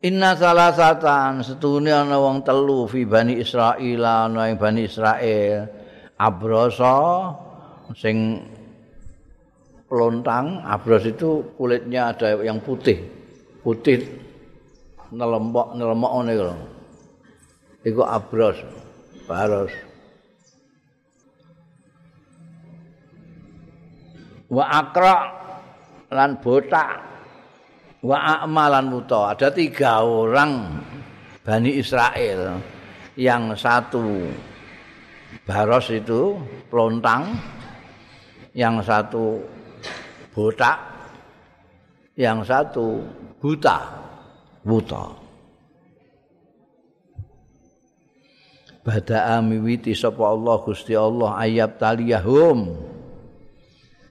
[0.03, 5.67] Inna salasatan setuhune ana wong telu fi Bani Israil ana ing Bani Israil.
[6.19, 7.31] Abrosa
[7.99, 8.39] sing
[9.91, 12.99] pelontang abros itu kulitnya ada yang putih.
[13.63, 13.99] Putih
[15.15, 16.72] nelembok nelembok ngene lho
[17.83, 18.59] iku abros
[19.27, 19.73] baros.
[24.53, 25.17] Wa akra
[26.13, 26.91] lan botak.
[28.03, 30.83] Wa amalan buta ada tiga orang
[31.47, 32.59] Bani Israel.
[33.15, 34.27] Yang satu
[35.47, 36.37] baros itu
[36.69, 37.39] pelontang.
[38.53, 39.25] Yang satu
[40.35, 40.79] botak.
[42.13, 42.87] Yang satu
[43.41, 43.79] buta
[44.63, 45.22] buta
[48.83, 52.75] bada'a miwiti sapa Allah Gusti Allah ayat taliyahum.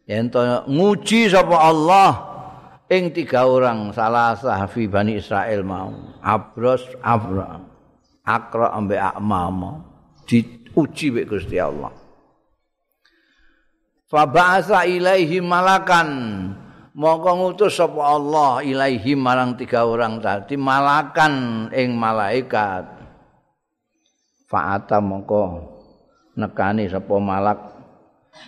[0.08, 0.32] Yen
[0.68, 2.12] nguji sapa Allah
[2.92, 5.92] ing tiga orang salah sahafi Bani Israel mau.
[6.24, 7.60] Abros Abra
[8.22, 9.84] Akra ambek Akmama
[10.28, 11.92] diuji mek Gusti Allah.
[14.08, 16.10] Fa ba'asa ilaihi malakan.
[16.92, 23.01] Mongko ngutus sapa Allah ilaihi marang tiga orang tadi malakan ing malaikat
[24.52, 25.42] fa'ata mongko
[26.36, 27.60] nekani sapa malak.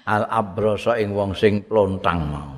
[0.07, 2.51] Al abrasa ing wong sing plontang mau.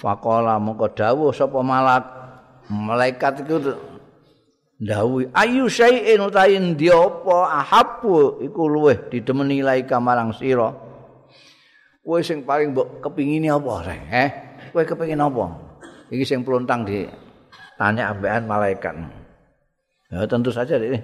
[0.00, 2.04] Faqala mongko dawuh sapa malak.
[2.64, 3.76] Malaikat iku
[4.80, 7.60] dawuh ayu syai'in utahin ndi apa?
[7.60, 8.40] Ahabbu?
[8.40, 10.72] Iku luweh didemeni laika marang sira.
[12.04, 13.80] Kowe sing paling mbok kepingini apa
[14.12, 14.28] eh
[14.76, 15.56] kowe kepengin apa?
[16.12, 17.08] Iki sing plontang di
[17.78, 18.94] tanya ambekan malaikat.
[20.12, 21.00] Ya tentu saja ini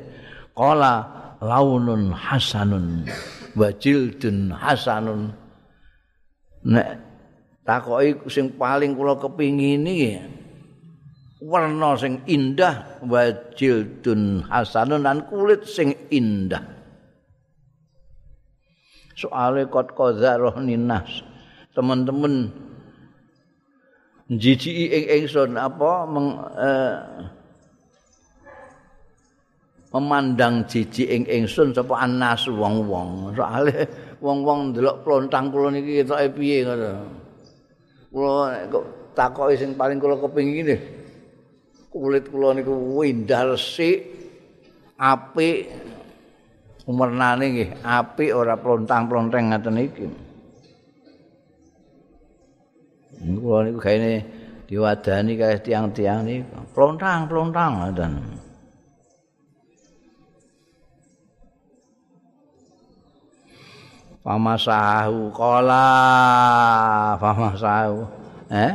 [0.54, 1.06] qala
[1.42, 3.08] launun hasanun
[3.56, 5.34] wa jildun hasanun.
[6.60, 6.88] Nek
[7.64, 10.14] takoki sing paling kula kepingin iki
[11.40, 13.24] warna sing indah wa
[13.56, 16.62] jildun hasanun dan kulit sing indah.
[19.16, 21.24] Soale kot qadzarah ninas
[21.76, 22.48] teman-teman
[24.30, 26.06] jijiki ing ingsun apa?
[26.06, 26.94] Meng, eh,
[29.90, 33.34] memandang jijik ing ingsun sapa anas wong-wong.
[33.34, 33.90] Soale
[34.22, 36.90] wong-wong ndelok plontang kula niki ketoke piye ngono?
[38.14, 38.84] Kula kok
[39.18, 40.76] takoki sing paling kula kepengin iki
[41.90, 44.06] kulit kula niku indah resik
[44.94, 45.66] apik
[46.86, 50.06] umernane nggih apik ora plontang-plonteng ngaten iki
[53.20, 54.12] kula niku gaene
[54.64, 56.56] diwadani kaya tiang-tiang niku.
[56.72, 58.12] Plontang-plontang ngoten.
[64.20, 65.88] Famasahu kola
[67.16, 68.04] Famasahu
[68.50, 68.72] Eh?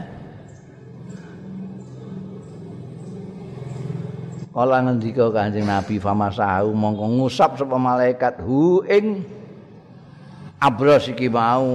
[4.56, 8.39] Kala ngendika Kanjeng Nabi famasahu mongko ngusap sapa malaikat.
[8.39, 9.20] Hu ing
[10.64, 11.68] abros iki mau.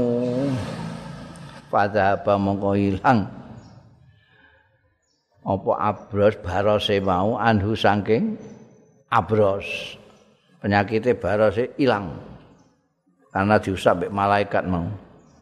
[1.71, 3.31] Fadhaba mongko ilang.
[5.47, 8.35] Apa abros barose mau anhu saking
[9.09, 9.97] abros.
[10.59, 12.18] Penyakite barose ilang.
[13.31, 14.91] Karena diusap mbek malaikat mau.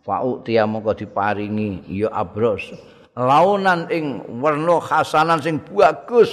[0.05, 2.77] Fa'u tiya mongko diparingi ya abros.
[3.17, 6.31] Launan ing werna khasanan sing bagus.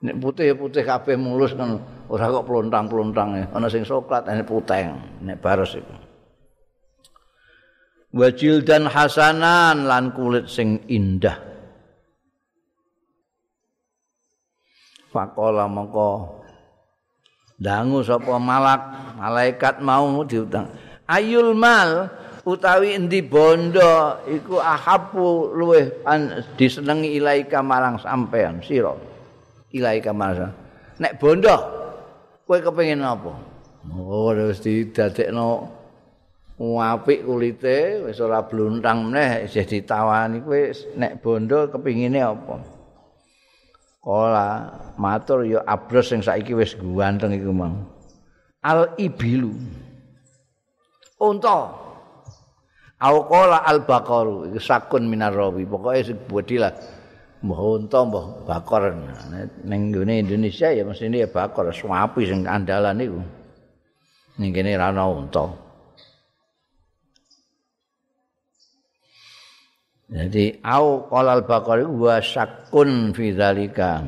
[0.00, 1.76] Nek putih putih kabeh mulus kan
[2.08, 5.99] ora kok plontang-plontang ana sing soklat nek puteng nek baros iku.
[8.10, 11.38] Wajil dan hasanan lan kulit sing indah.
[15.10, 16.42] Fakola mongko
[17.58, 20.70] dangu sapa malak malaikat mau diutang.
[21.06, 22.10] Ayul mal
[22.46, 25.90] utawi endi bondo iku ahabu luweh
[26.54, 28.94] disenengi ilaika marang sampean sira.
[29.70, 30.50] ilahi kamasa.
[31.00, 31.56] Nek bondo,
[32.44, 33.32] kowe kepengin apa?
[33.96, 35.70] Oh, wis didadekno
[36.60, 40.60] apik kulite, wis ora bluntang meneh, isih ditawani kowe
[41.00, 42.60] nek bondo kepingine apa?
[44.04, 44.48] Kala
[45.00, 47.88] matur ya abros sing saiki wis ganteng iku mang.
[48.60, 49.56] Al ibilu.
[51.16, 51.72] Unta.
[53.00, 55.64] Au kala al iku sakun minar rawi.
[55.64, 57.00] Pokoke sing bodilah.
[57.40, 58.92] mbah unta mbah bakor
[59.64, 63.20] ning nggone Indonesia ya mesti ya bakor suapi sing andalan niku
[64.36, 65.48] ning kene ra ana unta
[70.10, 74.02] Jadi au qalal baqari wa syakun fi dzalika.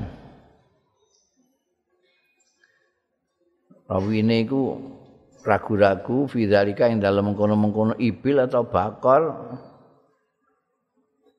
[3.86, 4.62] Rawine iku
[5.46, 9.22] ragu-ragu fi dzalika ing dalem mengkono-mengkono ibil atau bakor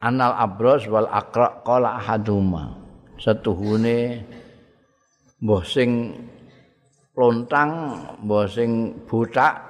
[0.03, 2.75] anal abros wal akra qala ahaduma
[3.15, 4.27] setuhune
[5.39, 6.11] mbah sing
[7.15, 7.71] lontang
[8.27, 9.63] mbah sing butak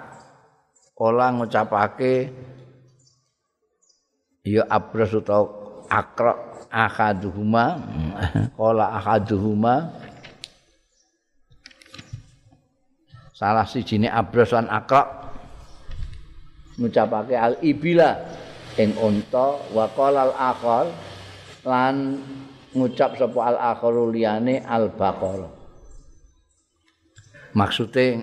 [0.98, 2.34] kala ngucapake
[4.44, 5.48] ya abros utawa
[5.88, 6.36] akra
[6.68, 7.80] ahaduhuma
[8.60, 9.96] qala ahaduhuma
[13.32, 15.32] salah sijine abros lan akra
[16.76, 18.20] ngucapake al ibila
[18.76, 20.91] ing unta wa qalal akhar
[21.64, 22.20] lan
[22.76, 25.48] ngucap sapa al akharu liyane al baqara
[27.56, 28.20] maksude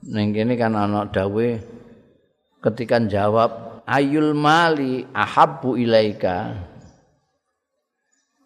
[0.00, 1.48] ning kene kan ana dawe
[2.64, 6.54] ketika jawab ayul mali ahabbu ilaika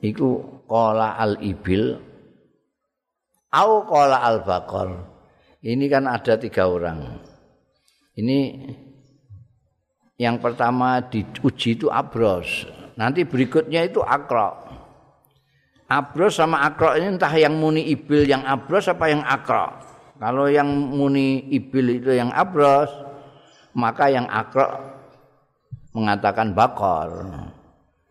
[0.00, 2.00] iku qala al ibil
[3.52, 5.04] au qala al baqar
[5.60, 7.20] ini kan ada tiga orang
[8.16, 8.38] ini
[10.14, 12.70] yang pertama diuji itu abros.
[12.94, 14.54] Nanti berikutnya itu akro.
[15.90, 19.74] Abros sama akro ini entah yang muni ibil yang abros apa yang akro.
[20.22, 22.88] Kalau yang muni ibil itu yang abros,
[23.74, 24.93] maka yang akro
[25.94, 27.30] mengatakan bakor.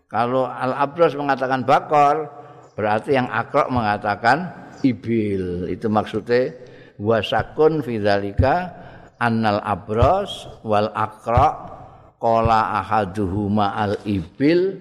[0.07, 2.31] Kalau al abros mengatakan bakor,
[2.73, 4.49] berarti yang akro mengatakan
[4.81, 5.67] ibil.
[5.67, 6.55] Itu maksudnya
[6.97, 8.71] wasakun fidzalika
[9.19, 11.75] annal abros wal akra
[12.17, 14.79] qala ahaduhuma al ibil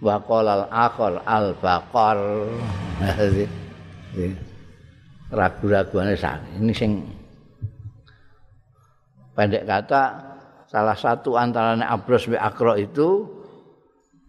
[0.00, 2.18] wa qala al akhar al baqar
[5.34, 6.14] ragu-raguane
[6.60, 7.02] ini sing
[9.34, 10.23] pendek kata
[10.74, 13.30] salah satu antara abros wa akro itu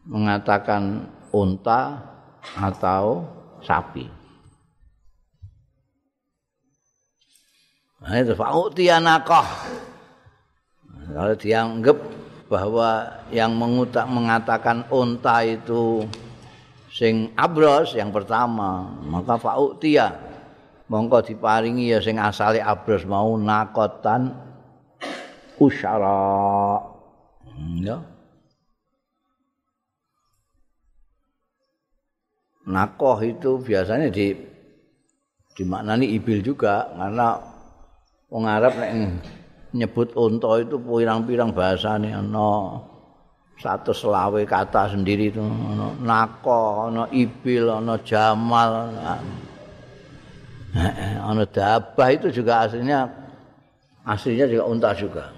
[0.06, 2.06] mengatakan unta
[2.54, 3.26] atau
[3.66, 4.06] sapi.
[8.06, 9.48] Nah, itu fa'utianakoh.
[11.10, 11.98] Kalau dianggap
[12.46, 16.06] bahwa yang mengutak mengatakan unta itu
[16.94, 20.14] sing abros yang pertama, maka fa'utia
[20.86, 24.54] mongko diparingi ya sing asale abros mau nakotan
[27.82, 27.98] ya.
[32.66, 34.34] Nakoh itu biasanya di
[35.56, 37.40] dimaknani ibil juga karena
[38.28, 38.92] wong Arab nek
[39.76, 42.80] nyebut unta itu pirang-pirang bahasane ana
[43.60, 48.92] satu selawe kata sendiri itu ana nako ana ibil ana jamal
[51.24, 53.08] ana dabah itu juga aslinya
[54.04, 55.35] aslinya juga unta juga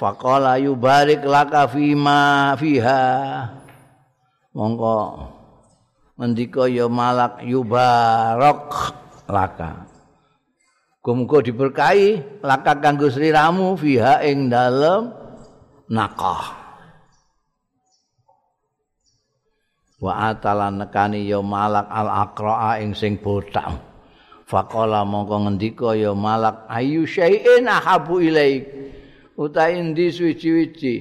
[0.00, 3.04] Faqala yubarik laka fima fiha.
[4.56, 4.98] Mongko
[6.16, 8.72] ngendika ya malak yubarak
[9.28, 9.84] laka.
[11.10, 15.10] Muga diberkahi laka kanggo sliramu fiha ing dalem
[15.90, 16.60] nakah.
[20.00, 23.89] Wa atalan nekani ya malak al aqraa ing sing botak
[24.50, 28.66] faqala mongko ngendika ya malak ayu syai'in ahabu ilaik
[29.38, 30.94] utahe endi suwi-wiji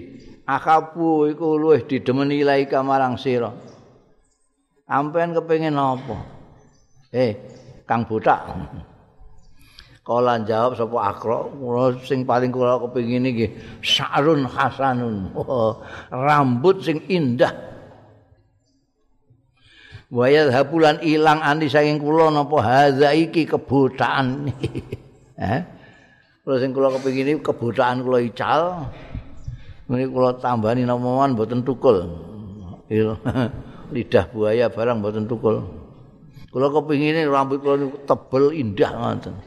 [0.46, 3.50] ahabu iku luwih didemeni ilaika marang sira
[4.90, 6.18] Ampean kepengin apa?
[7.14, 7.38] Eh,
[7.86, 8.50] Kang Botak.
[10.02, 13.54] Kala jawab sapa Akra, kula sing paling kula kepengin iki
[13.86, 15.30] Sa'run Hasanun.
[15.38, 15.86] Oh,
[16.26, 17.69] rambut sing indah.
[20.10, 24.50] Wayat hapulan ilang andi saking kula napa hadza iki kebotaan.
[25.38, 25.62] eh?
[26.42, 28.90] Kula sing kula kepengin iki kebotaan kula ical.
[29.86, 32.10] Mrene kula tambani nama mboten tukul.
[33.94, 35.62] lidah buaya barang mboten tukul.
[36.50, 39.38] Kula kepingine rambut kula tebel indah ngoten.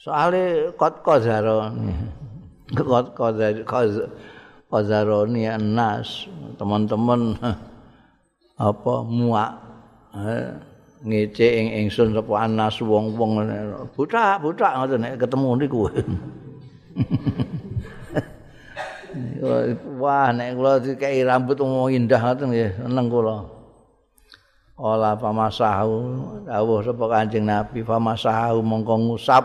[0.00, 1.92] Soale kot kozaroni.
[2.88, 3.12] Kot
[4.72, 6.24] kozaroni anas
[6.56, 7.36] teman-teman
[8.54, 9.50] apa muak
[11.04, 13.44] ngece ing ingsun sapa anas wong-wong
[13.92, 15.80] buta-buta ngoten nek ketemu niku.
[20.00, 23.46] Wah, nek kula dikai rambut umum indah ngoten nggih, seneng kula.
[24.74, 25.94] Ola pamasahu
[26.50, 29.44] dawuh sapa Kanjeng Nabi pamasahu mongko ngusap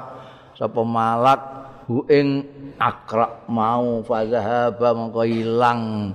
[0.57, 1.38] sapa malak
[1.86, 2.49] hu ing
[2.82, 6.10] akra mau fazahaba mongko ilang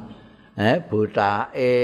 [0.54, 1.74] eh butake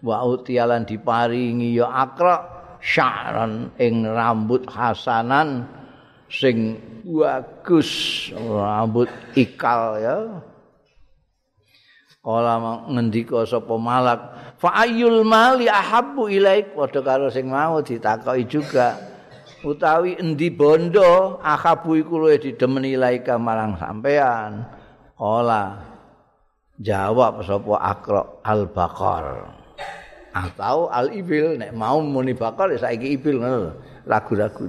[0.00, 5.66] wa utialan diparingi ya akra syaran ing rambut hasanan
[6.30, 7.90] sing bagus
[8.34, 10.18] rambut ikal ya.
[12.26, 12.58] Kala
[12.90, 14.18] ngendika sapa malak
[14.58, 16.74] fa ayyul mali ahabbu ilaik?
[16.74, 18.98] Padha karo sing mau ditakoki juga.
[19.62, 24.66] Utawi endi bondo ahabu iku luwih didemeni ilaika marang sampean.
[25.14, 25.95] Kala
[26.80, 29.48] jawab sapa akra al baqar
[30.36, 33.72] atau al ibil nek mau muni bakar saiki ibil ngono
[34.04, 34.64] ragu-ragu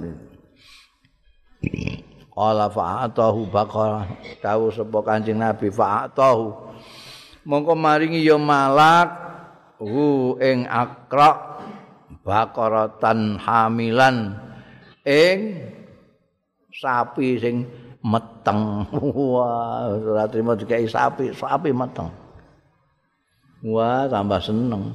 [2.38, 4.06] Qala fa'atahu baqara
[4.38, 6.70] tahu sapa Kanjeng Nabi fa'atahu.
[7.42, 9.10] Mongko maringi ya malak
[9.82, 11.58] hu ing akra
[12.22, 14.38] baqaratan hamilan
[15.02, 15.66] ing
[16.70, 17.66] sapi sing
[18.04, 18.86] meteng
[19.34, 22.10] wah ora trimo dikai sapi sapi meteng
[23.66, 24.94] wah tambah seneng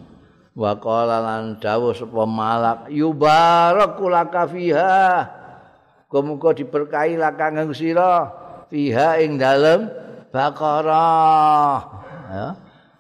[0.54, 5.02] wa qala lan dawuh sapa malak yubarakulaka fiha
[6.14, 8.30] Muga-muga diberkahi lakang sira
[8.70, 9.90] fiha ing dalem
[10.30, 11.78] Baqarah.
[12.30, 12.48] Ya.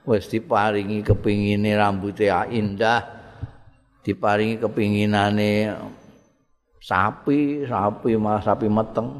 [0.05, 3.05] Wis diparingi kepingine rambuté indah.
[4.01, 5.77] Diparingi kepinginane
[6.81, 9.17] sapi, sapi mah sapi meteng.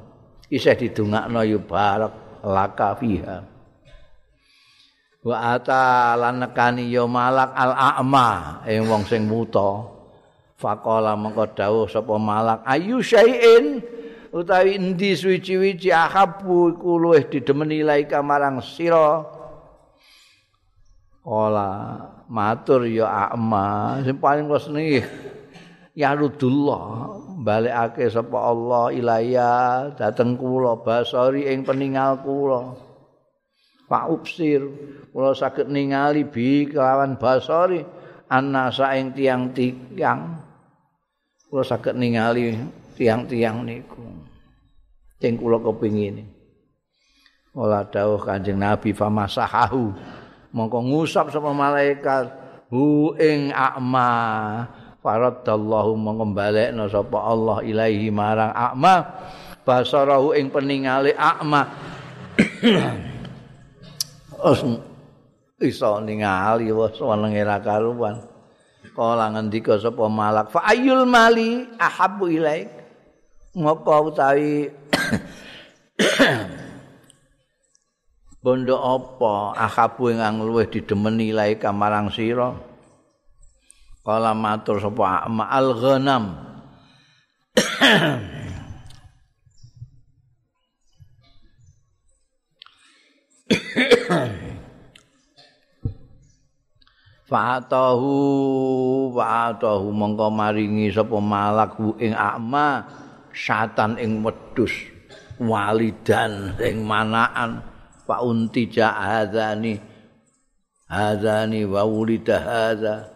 [0.53, 2.13] Isih didungakno ya barak
[2.45, 3.41] laka fiha.
[5.25, 9.89] Wa ata lan nekani ya malak al-a'ma ing wong sing buta.
[10.61, 13.81] Faqala mengko dawuh sapa malak ayu syai'in
[14.29, 19.25] utawi endi suci-wici ahabu iku luwih didemeni laika marang sira
[21.23, 21.71] Kala
[22.27, 24.99] matur ya ama sing paling senengi
[25.93, 29.53] ya rudullah balekake sapa Allah ilaya
[29.93, 32.73] dateng kula basari ing peningal kula
[33.87, 34.61] Pak Upsir
[35.13, 37.85] kula saged ningali bi kelawan basari
[38.29, 40.41] anasa ing tiang-tiang
[41.49, 42.57] kula saged ningali
[42.93, 44.33] tiang-tiang niku.
[45.23, 46.27] sing kula kepingin.
[47.55, 49.95] Ola dawuh Kanjeng Nabi famasahahu.
[50.51, 52.27] Mongko ngusap sapa malaikat
[52.67, 54.11] hu ing akma.
[55.03, 59.03] Faradallahu mongko balekna sapa Allah ilaihi marang akma.
[59.67, 61.67] Basarahu ing peningale akma.
[65.63, 68.23] Iso ningali wis wenenge ra karuan.
[68.95, 72.71] Kala ngendika sapa malak fa ayyul mali ahabbu ilaik.
[73.59, 74.71] Moko utawi
[78.43, 82.72] bondo apa akabu ingkang luwih didemeni lae kamarang sira
[84.03, 86.25] kala matur sapa ma'al ghanam
[97.33, 98.11] Fa'atahu
[99.15, 102.85] wa'atahu mongko maringi sapa malak ing akma
[103.33, 104.69] syatan ing wedhus
[105.41, 107.65] walidan ing manaan.
[108.05, 109.79] Fa unti ja'adzani
[110.91, 113.12] hadzani wa ulida hadza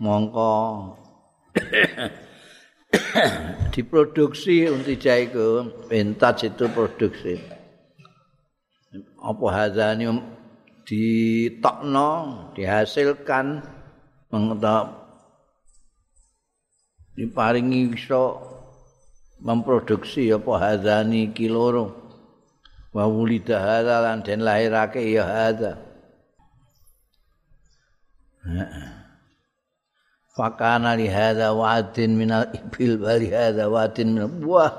[0.00, 0.52] mongko.
[3.72, 7.40] Diproduksi unti jaiku pentas itu produksi.
[9.20, 10.08] Apa hadzani
[10.86, 12.10] ditokno
[12.54, 13.58] dihasilkan
[14.30, 14.86] mengetap
[17.18, 18.38] diparingi iso
[19.42, 21.90] memproduksi apa hadzani kiloro
[22.94, 25.76] wa wulida hadza lan den lahirake ya hadza
[30.36, 34.76] fakana li hadza wa'din minal ibil wa li hadza wa'din min wah.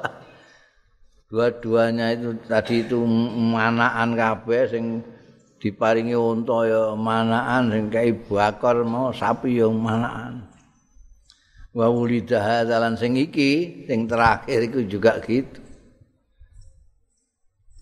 [1.27, 3.03] Dua-duanya itu tadi itu
[3.35, 5.03] manaan kabeh sing
[5.59, 10.47] diparingi unta ya manaan sing kai bakar mau sapi ya manaan
[11.75, 15.59] wa wulida hadza lan sing iki sing terakhir iku juga gitu.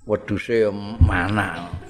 [0.10, 0.66] Weduse
[1.02, 1.85] mana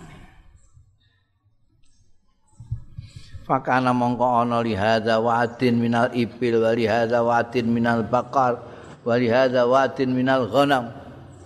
[3.46, 8.58] Fakana mongko ana li hadza wa'din minal ibil wa li hadza wa'din minal baqar
[9.06, 10.90] wa li hadza wa'din minal ghanam.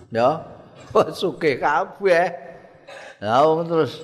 [0.08, 0.40] Ya,
[1.20, 2.32] suke kabeh.
[3.20, 4.00] Lah terus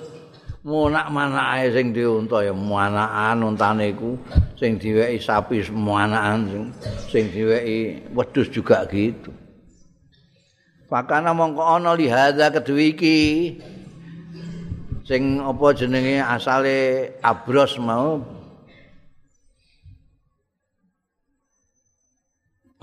[0.61, 4.13] munak manake sing diunta ya manaan untane iku
[4.53, 6.63] sing diweki sapi manaan sing
[7.09, 9.33] sing diweki wedhus juga gitu.
[10.85, 13.17] Fakana mongko ana li hadza kedue iki
[15.07, 18.19] sing apa jenenge asale abros mau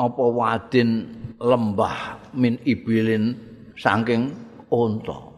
[0.01, 1.05] apa wadin
[1.37, 3.37] lembah min ibilin
[3.77, 4.33] saking
[4.73, 5.37] unta.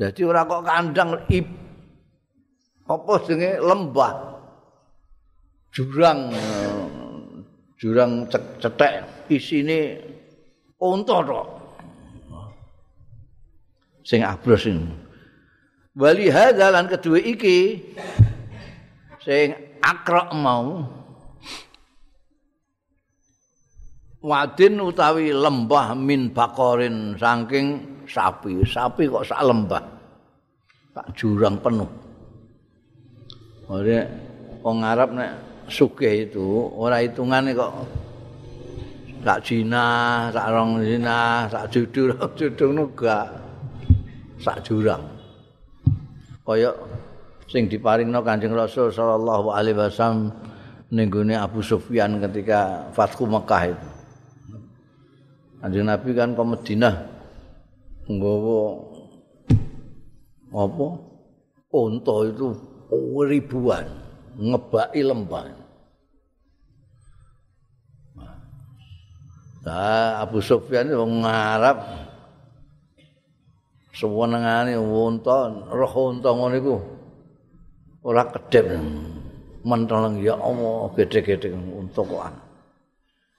[0.00, 1.46] Jadi ora kok kandang ib
[2.88, 4.12] apa jenenge lembah
[5.76, 6.32] jurang
[7.76, 10.00] jurang cetek isine
[10.80, 11.48] unta tok.
[14.08, 14.88] sing abros sing
[15.98, 17.82] wali hadalan kedua iki
[19.18, 19.50] sing
[19.82, 20.86] akrok mau
[24.22, 29.84] wadin utawi lembah min bakorin saking sapi sapi kok sak lembah
[30.94, 31.90] sak jurang penuh
[33.68, 34.00] Ora
[34.64, 35.32] wong Arab nek
[35.68, 37.84] sugih itu ora hitungane kok
[39.20, 39.88] sak Cina,
[40.32, 43.28] sak rong Cina, sak judul, judul nuga.
[44.40, 45.04] sak jurang.
[46.48, 46.72] Kaya
[47.44, 50.32] sing diparingno Kanjeng Rasul sallallahu alaihi wasallam
[50.88, 53.88] ning Abu Sufyan ketika Fathu Mekah itu.
[55.60, 56.94] Kanjeng Nabi kan ke Madinah
[58.08, 58.60] nggawa
[60.56, 60.88] apa?
[61.68, 62.56] Unta itu
[63.28, 63.84] ribuan
[64.40, 65.52] ngebaki lembah.
[69.68, 72.07] Nah, Abu Sufyan itu ngarap
[73.98, 76.74] sewenengane unta roh unta ngono iku
[78.06, 78.78] ora kedep
[79.66, 82.34] mentolong ya Allah gede-gede unta kok an.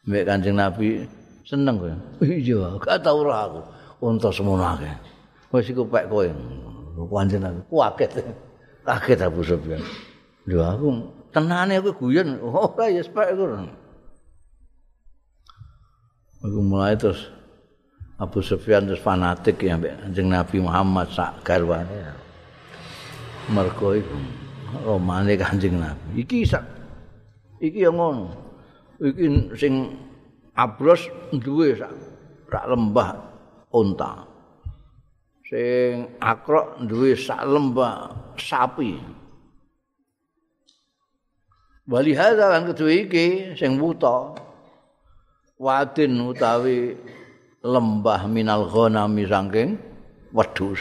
[0.04, 1.08] Mbak Kanjeng Nabi
[1.48, 1.94] seneng kowe.
[2.28, 3.62] Iya gak tau ora aku.
[4.04, 4.96] Unta semono akeh.
[5.56, 6.28] Wis iku pek kowe.
[7.08, 8.12] Kanjeng Nabi kaget
[8.88, 9.80] kaget Abu Sufyan.
[10.44, 10.88] Lho aku
[11.32, 12.36] tenane aku guyon.
[12.44, 13.44] Ora ya sepek iku
[16.40, 17.39] Aku mulai terus
[18.20, 22.04] Abu Sufyan terus fanatik ya Kanjeng Nabi Muhammad sak garwane.
[23.48, 24.18] Mergo iku
[24.84, 26.28] romane Kanjeng Nabi.
[26.28, 26.68] Iki sak
[27.64, 28.28] iki yang ngono.
[29.00, 29.96] Iki sing
[30.52, 31.96] abros duwe sak
[32.52, 33.16] sak lembah
[33.72, 34.28] unta.
[35.48, 39.00] Sing akrok duwe sak lembah sapi.
[41.88, 44.36] Wali hadza lan iki sing wuta
[45.56, 47.00] wadin utawi
[47.60, 49.76] lembah minal ghanami saking
[50.32, 50.80] wedhus.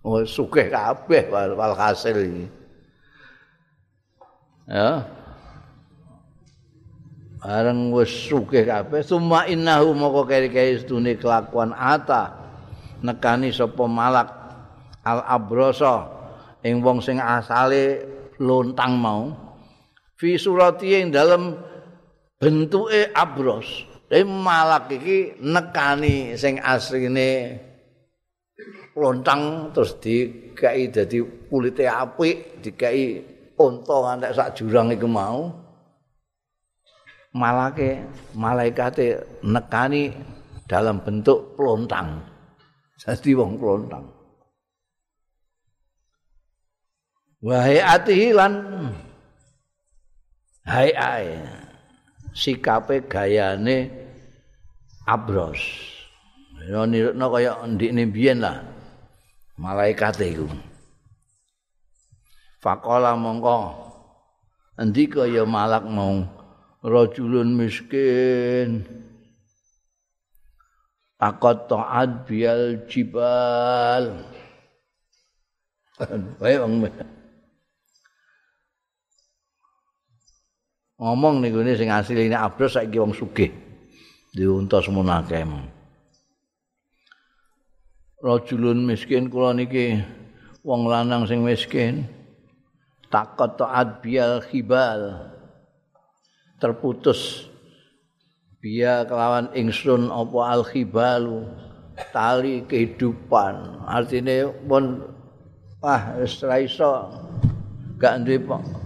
[0.00, 2.46] Wis sugih kabeh wal hasil iki.
[4.64, 5.04] Ya.
[7.40, 9.04] Bareng wis sugih kabeh.
[9.04, 12.32] Summa innahu moko keri-keri sedune kelakuan ata
[13.04, 14.28] nekani sapa malak
[15.04, 16.08] al abrasa
[16.64, 18.08] ing wong sing asale
[18.40, 19.36] lontang mau.
[20.16, 21.60] Fi surati ing dalem
[22.40, 27.62] bentuke abros Tapi malak iki nekani sing asline
[28.98, 33.22] lontang terus dikai dadi kulite apik, dikai
[33.54, 35.46] unta ngantek sak jurang iku mau.
[37.30, 38.02] Malake
[38.34, 40.10] malaikate nekani
[40.66, 42.18] dalam bentuk lontang.
[42.98, 44.10] Jadi wong lontang.
[47.46, 48.52] Wahai atihi lan
[50.66, 51.26] hai ai
[52.34, 53.90] sikape gayane
[55.06, 55.60] abros.
[56.68, 58.62] Ya nirukno kaya ndikne biyen lah.
[59.56, 60.48] Malaikat iku.
[62.60, 63.88] Faqala mongko
[64.76, 66.24] endika ya malak mau
[66.84, 68.84] rajulun miskin.
[71.20, 74.24] Takot ta'ad bial jibal.
[76.40, 76.88] Wae wong
[81.00, 83.48] ngomong nih gue sing asli ini abros saiki wong sugih.
[84.36, 85.42] Diunta semono akeh.
[88.20, 89.96] Rajulun miskin kula niki
[90.60, 92.04] wong lanang sing miskin.
[93.08, 95.32] Takot taat bial khibal.
[96.60, 97.48] Terputus
[98.60, 101.48] biya kelawan ingsun apa al khibalu
[102.12, 103.88] tali kehidupan.
[103.88, 105.00] Artinya pun
[105.80, 107.08] wah wis ra iso.
[107.96, 108.40] Gak duwe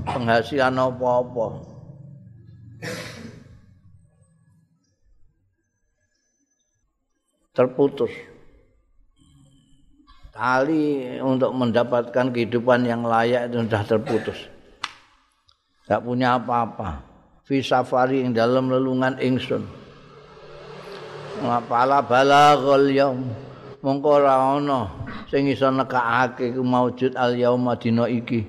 [0.07, 1.74] penghasilan apa-apa
[7.55, 8.11] terputus.
[10.35, 14.39] Tali untuk mendapatkan kehidupan yang layak itu sudah terputus.
[15.87, 17.07] Tidak punya apa-apa.
[17.47, 19.63] Fi safari yang dalam lelungan ingsun.
[21.39, 23.31] Ngapala balaghal yaum.
[23.85, 24.91] Mongko ora ana
[25.29, 28.43] sing iso ku maujud al yauma dina iki.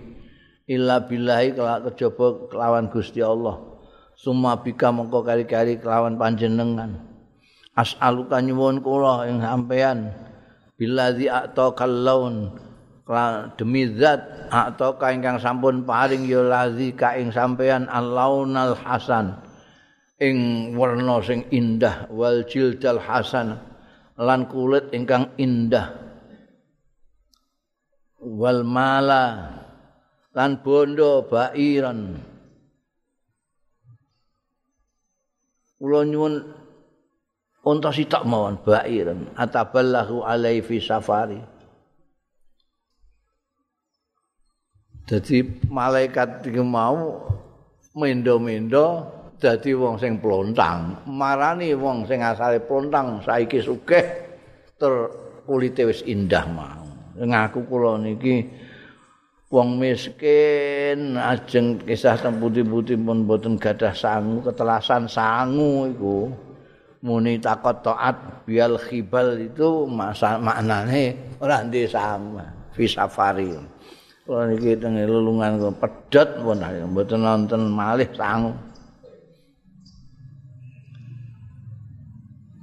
[0.66, 3.75] Illa billahi kejaba kelawan Gusti Allah
[4.16, 6.98] summa bika mongko kari-kari kelawan panjenengan.
[7.76, 10.16] As'aluka nyuwun kula ing sampean
[10.80, 12.56] billazi a'ta laun
[13.54, 19.38] demi zat atau ingkang sampun paring ya lazi ka ing sampean al-launal hasan.
[20.16, 23.60] Ing warna sing indah wal jildal hasan.
[24.16, 25.92] Lan kulit ingkang indah.
[28.24, 29.52] Wal mala.
[30.32, 32.16] Lan bondo bairan
[35.80, 36.34] kula nyuwun
[37.66, 41.56] unta sitok mawon bairan ataballahu alai fi safari
[45.06, 47.30] Jadi malaikat iki mau
[47.94, 49.06] mendo-mendo
[49.38, 54.02] dadi wong sing plontang, marani wong sing asale plontang saiki sugih
[54.82, 54.94] ter
[55.46, 56.82] kulite wis indah mau.
[57.22, 58.50] Ngaku kula niki
[59.56, 66.28] wong miskin ajeng kisah teng putih-putih pun boten gadah sangu ketelasan sangu iku.
[67.06, 73.54] muni takot taat bial khibal itu masa maknane ora ndek sama fi safari
[74.26, 76.58] kalau niki teng lelungan pedot pun
[76.92, 78.52] mboten nonton malih sangu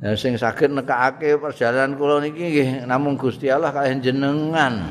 [0.02, 4.82] Ya sing saged nekake perjalanan kula niki nggih namung Gusti Allah kaliyan jenengan.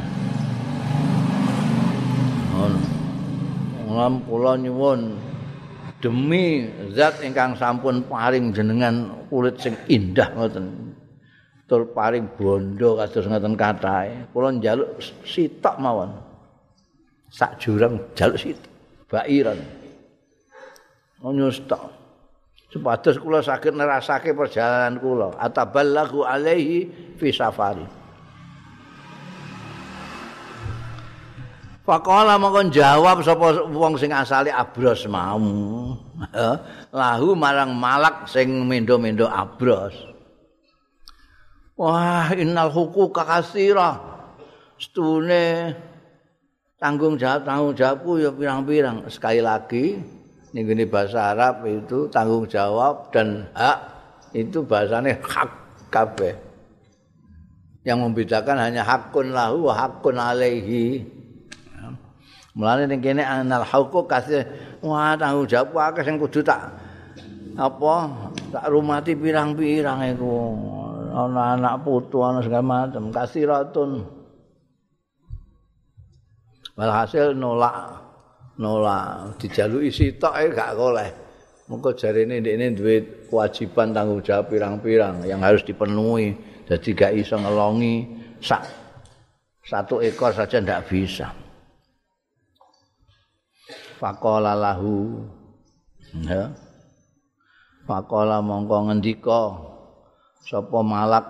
[3.92, 4.18] Ngono.
[4.26, 5.20] Kula nyuwun
[6.02, 6.66] demi
[6.96, 10.96] zat ingkang sampun paring jenengan kulit sing indah ngoten.
[11.68, 14.32] Tur paring bondo kados ngoten katahe.
[14.32, 16.16] Kula njaluk sitok mawon.
[17.32, 18.72] Sak jurang njaluk sitok.
[19.12, 19.60] Bairan.
[21.22, 22.02] Nyustok.
[22.72, 25.36] Supados kula saged nerasake perjalanan kula.
[25.36, 26.88] Ataballahu alaihi
[27.20, 28.01] fi safari.
[31.92, 35.44] Faqala mongkon jawab sapa wong sing asale abros mau.
[36.88, 39.92] Lahu marang malak sing mendo-mendo abros.
[41.76, 44.00] Wah, innal huquqa kasira.
[44.80, 45.76] Stune
[46.80, 49.12] tanggung jawab tanggung jawabku ya pirang-pirang.
[49.12, 50.00] Sekali lagi
[50.56, 53.80] ning bahasa Arab itu tanggung jawab dan hak
[54.32, 55.52] itu bahasanya hak
[55.92, 56.40] kabeh.
[57.84, 61.20] Yang membedakan hanya hakun lahu hakun alaihi.
[62.52, 64.44] Mulane ning kene anal huquq kasih
[64.84, 66.68] wah tanggung jawab akeh sing kudu tak
[67.56, 67.96] apa
[68.52, 70.36] tak rumati pirang-pirang iku.
[71.12, 73.48] Ana anak putu ana segala macam kasih
[76.76, 78.00] walhasil nolak
[78.60, 79.40] nolak.
[79.40, 81.10] Dijaluki sitok e gak oleh
[81.72, 82.96] mengko jarene ndekne duwe
[83.32, 86.36] kewajiban tanggung jawab pirang-pirang yang harus dipenuhi.
[86.68, 87.96] Jadi gak iso ngelongi
[88.44, 88.64] sak
[89.64, 91.41] satu ekor saja ndak bisa
[94.02, 95.22] faqala lahu
[96.26, 96.50] ya
[97.86, 99.42] faqala mongko ngendika
[100.42, 101.30] sapa malak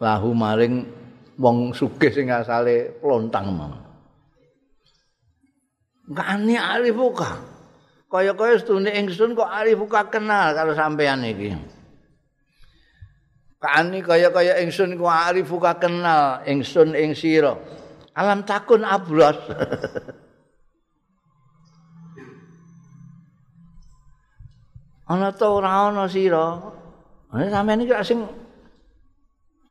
[0.00, 0.88] lahu maring
[1.36, 3.88] wong sugih sing asale plontang mau
[6.08, 7.36] Kani arifuka.
[8.08, 11.52] Kaya-kaya setune ingsun kok arifuka kenal karo sampean iki.
[13.60, 17.52] Kani kaya-kaya ingsun kok arifuka kenal ingsun ing sira.
[18.18, 19.38] Alam takun abros
[25.08, 26.60] ana ta ora ana sira.
[27.32, 28.20] Ana sampeyan iki sing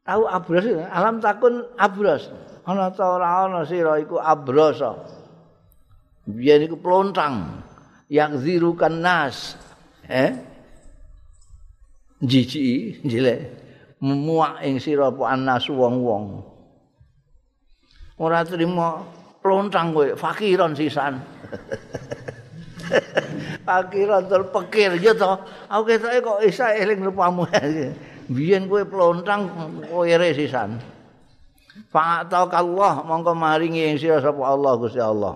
[0.02, 2.34] tau abros alam takun abros
[2.66, 4.82] ana ta ora ana sira iku abros
[6.28, 7.64] biyen iku plontang
[8.10, 9.56] yang zirukan nas.
[10.10, 10.34] Eh?
[12.18, 13.54] Jiji jile
[14.02, 16.57] muak ing sira apa anas wong-wong
[18.18, 19.06] ora trimo
[19.42, 21.18] plontang kowe fakiran sisan
[23.68, 25.38] fakiran tur pikir ya to
[25.70, 27.46] aku ketoke kok isa eling rupamu
[28.34, 29.48] biyen kowe plontang
[29.88, 30.82] kowe re sisan
[31.88, 35.36] Fa'ata Allah mongko maringi ing sira sapa Allah Gusti Allah.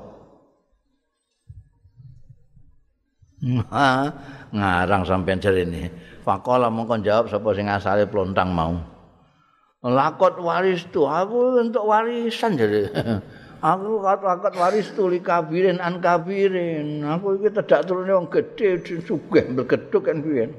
[4.51, 5.89] ngarang sampean jarene.
[6.21, 8.77] Faqala mongko jawab sapa sing asale plontang mau.
[9.81, 11.09] Lakot waris tu.
[11.09, 12.89] Aku untuk warisan jadi.
[13.61, 17.05] Aku lakot waris tu li kabirin an kabirin.
[17.05, 20.53] Aku iki tidak turunnya orang gede sugih bergeduk kan biyen.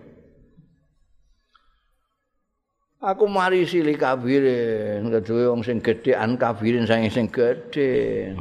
[3.02, 5.02] Aku marisi li kabirin.
[5.10, 8.34] Kedua orang sing gede an kabirin saya sing gede.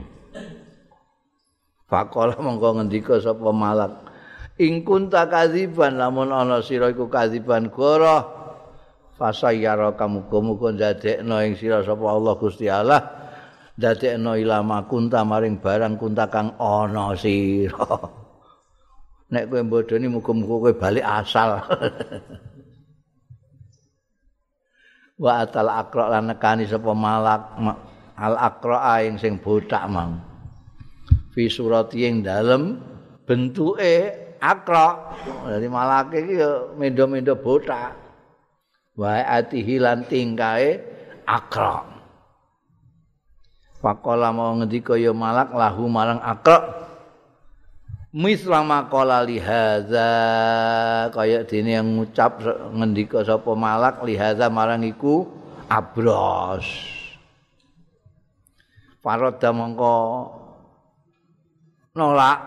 [1.90, 4.14] Fakola mongko ngendika sapa malak.
[4.62, 8.41] Ing kunta kadziban lamun ana sira iku kadziban goroh
[9.22, 13.05] fasayyara kamu muga ndadekno ing sira sapa Allah Gusti Allah.
[13.78, 17.86] Ndadekno ilama kunta maring barang kunta kang ana sira.
[19.32, 21.61] Nek kowe bodoni muga-muga kowe bali asal.
[25.22, 27.53] Wa atal aqra lan nekani sapa malak
[28.17, 30.17] al aqra ing sing botak mang
[31.30, 32.82] fi surati ing dalem
[33.30, 35.13] bentuke aqra
[35.45, 36.36] dadi malake iki
[36.74, 38.01] mendo-mendo botak
[39.02, 40.78] wa atihi lan tingkae
[41.26, 41.89] akra
[43.82, 46.86] Pakola mau ngendika ya malak lahu marang akra
[48.14, 50.10] misla maqala li hadza
[51.10, 52.45] kaya dene yang ngucap
[52.78, 55.26] ngendika sapa malak li hadza marang iku
[55.66, 56.68] abros.
[59.02, 59.97] Faroda mongko
[61.97, 62.38] nolak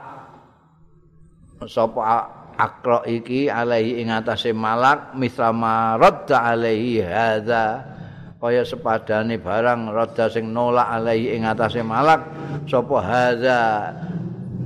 [1.66, 7.94] sapa akra iki alaihi ing atase malak mislama radda alaihi hadza.
[8.38, 12.28] Kaya sepadane barang radda sing nolak alaihi ing atase malak
[12.68, 13.60] sapa hadza?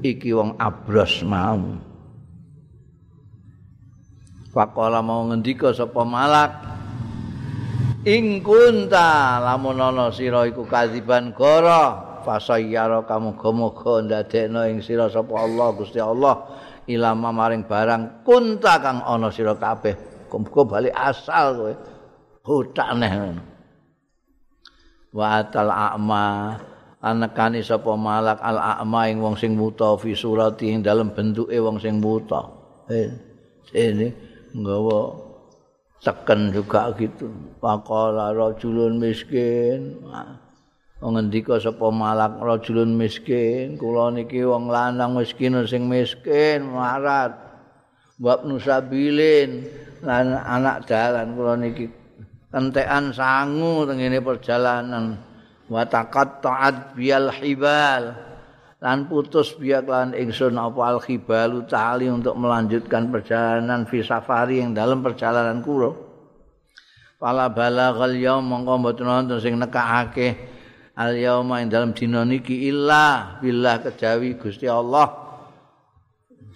[0.02, 1.62] Iki wong abros mau.
[4.50, 6.52] Pakola mau ngendika sapa malak?
[8.02, 15.34] Ing kunta lamun ana sira iku kadziban goro fasayyara kamu gomo-gomo ndadekno ing sira sapa
[15.34, 16.44] Allah Gusti Allah
[16.88, 21.74] ilama maring barang kunta kang ana sira kabeh kumpul bali asal kowe.
[22.48, 23.12] Hutak neh
[25.12, 26.56] wa atal a'ma
[27.04, 31.76] anekani sapa malak al a'ma ing wong sing buta fi surati ing dalem bentuke wong
[31.76, 32.40] sing buta
[32.88, 33.08] eh
[33.76, 34.08] ini
[34.56, 35.28] nggawa
[36.00, 37.28] teken juga gitu.
[37.60, 40.00] Faqala rajulun miskin
[40.98, 47.38] ngendika sapa malak rajulun miskin kula niki wong lanang miskin sing miskin marat
[48.18, 49.62] bab nusabilin
[50.02, 51.86] lan anak dalan kula niki.
[52.50, 55.20] Entekan sangu tengene perjalanan.
[55.68, 58.16] Wa taqatta'at bil hibal
[58.80, 64.72] lan putus biak lan ingsun apa al hibal tali untuk melanjutkan perjalanan fi safari yang
[64.72, 65.92] dalam perjalanan kula.
[67.20, 70.57] Pala balagal yaum mongko mboten wonten sing nekakake
[70.98, 75.30] al yauma ing dalam dina niki illa billah kejawi Gusti Allah.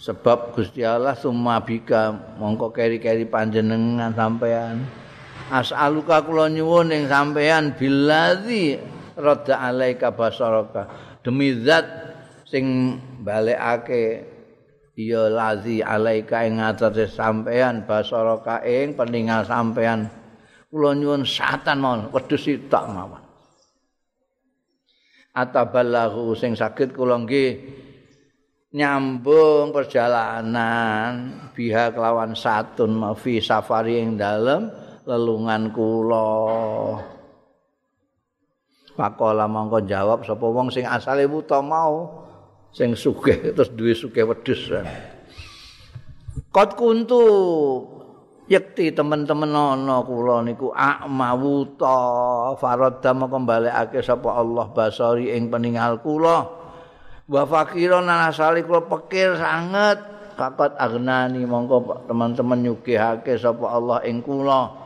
[0.03, 4.83] Sebab Gusti Allah summa bika mongko keri-keri panjenengan sampean
[5.47, 8.83] as'aluka kula nyuwun ing sampean billazi
[9.15, 10.91] radda alaika basaraka.
[11.23, 11.87] Demi zat
[12.51, 14.27] sing balekake
[14.99, 20.11] ya lazi alaika ing ngatasé sampean basaraka ing peninggal sampean
[20.67, 23.22] kula nyuwun satan mawon wedhus sitok mawon
[25.33, 27.61] ataballahu sing saged kula nggih
[28.73, 34.69] nyambung perjalanan biha kelawan satun mafi safari ing dalem
[35.05, 36.33] lelungan kula
[38.93, 42.23] Pakola mongko jawab sapa wong sing asale buta mau
[42.77, 44.69] sing sugih terus duwe sugih wedhus.
[46.53, 47.25] Kot kuntu
[48.53, 56.05] yekti teman-teman ana kula niku akma wuta faradha mongko balekake sapa Allah basari ing peninggal
[56.05, 56.61] kula.
[57.33, 60.13] wa fakiron asali kula pikir sanget.
[60.33, 64.85] Kakot agnani mongko teman-teman nyugihake sapa Allah ing kula.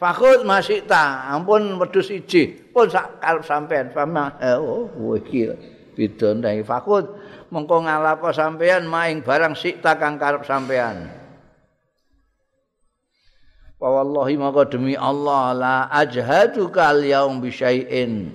[0.00, 5.46] Fakut masih ta ampun wedhus siji pun sak karep sampean fama oh iki
[5.94, 7.06] beda ndang fakut
[7.54, 11.21] mongko ngalapo sampean maing barang sikta kang karep sampean
[13.82, 18.30] Wa wallahi maka demi Allah la ajhadu kal yaum bi syai'in.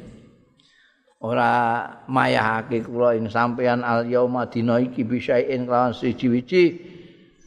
[1.23, 6.83] Ora mayahake kula ing sampeyan al yauma dina iki bisain kelawan siji-wiji.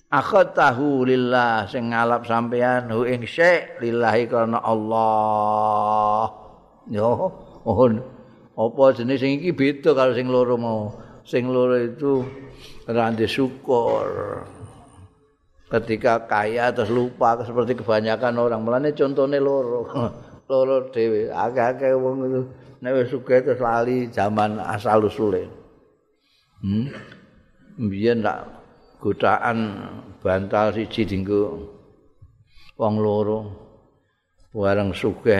[0.08, 6.24] Akhatahu lillah sing ngalap sampeyan hu ing syek lillahi karena Allah.
[6.88, 7.28] Yo
[7.68, 8.00] mohon.
[8.56, 10.88] Apa jenis sing iki beda karo sing loro mau?
[11.28, 12.24] Sing loro itu
[12.88, 14.08] rande syukur
[15.70, 19.86] ketika kaya terus lupa seperti kebanyakan orang melane contohnya loro
[20.50, 22.42] loro dhewe akeh-akeh wong itu
[22.82, 25.46] nek wis sugih terus lali zaman asal usule.
[26.60, 26.90] Hmm.
[27.80, 28.44] Mbiyen tak
[29.00, 29.88] godaan
[30.20, 31.70] bantal siji dinggo
[32.76, 33.40] wong loro.
[34.50, 35.38] Bareng sugih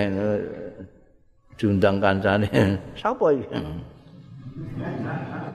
[1.59, 2.49] diundang kancane.
[3.03, 3.59] Sapa iki?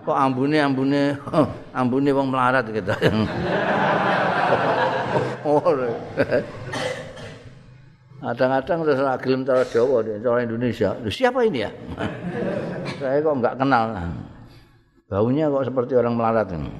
[0.05, 1.17] Kok ambune ambune
[1.73, 2.93] ambune wong melarat gitu.
[5.45, 5.61] Oh.
[8.25, 10.97] Kadang-kadang terus gelem cara Jawa, cara Indonesia.
[10.97, 11.69] Loh, siapa ini ya?
[12.99, 13.93] Saya kok enggak kenal.
[15.05, 16.73] Baunya kok seperti orang melarat ini.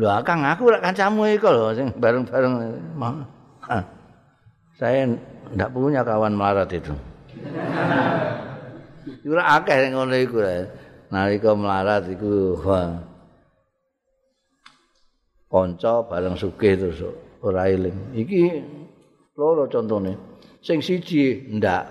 [0.00, 2.54] Loh, Kang, aku rak kancamu iku lho sing bareng-bareng.
[4.80, 5.12] Saya
[5.52, 6.96] enggak punya kawan melarat itu.
[9.26, 10.38] Ora akeh sing ngono iku.
[11.10, 12.58] Nalika melarat iku
[15.50, 17.02] kanca bareng sugih terus
[17.42, 18.14] ora eling.
[18.14, 18.42] Iki
[19.34, 20.14] loro contone
[20.60, 21.88] sing siji ndak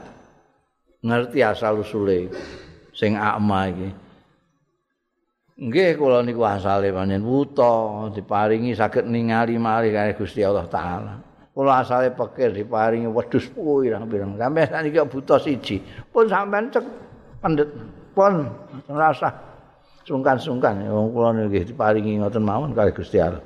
[1.01, 2.29] ngerti asal usule
[2.93, 3.89] sing akma iki
[5.59, 11.13] nggih kula niku asale panen wuta diparingi saged ningali malih kare Gusti Allah taala
[11.59, 16.87] kula asale pikir diparingi wedhus pirang-pirang sampe saniki buta siji pun sampean cek
[17.43, 17.67] pendet
[18.15, 18.47] pun
[18.87, 19.27] ngrasa
[20.07, 23.43] sungkan-sungkan wong kula nggih diparingi ngoten mawon kare Gusti Allah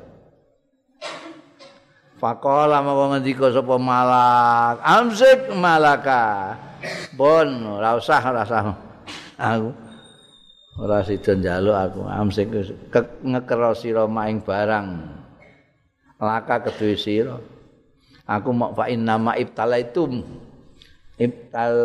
[2.22, 6.56] Faqala mawon ngendika sapa malak, amsik malaka.
[7.20, 8.72] Bon, ora usah ora usah.
[9.36, 9.76] Aku
[10.80, 12.48] ora sida njaluk aku amsik
[13.28, 14.88] ngekero sira maing barang.
[16.24, 17.36] Laka kedue sira.
[18.24, 20.24] Aku mau fa inna ma ibtalaitum.
[21.20, 21.76] Ibtal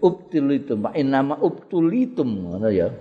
[0.00, 2.92] ubtulitum, fa inna ma ubtulitum ngono ya.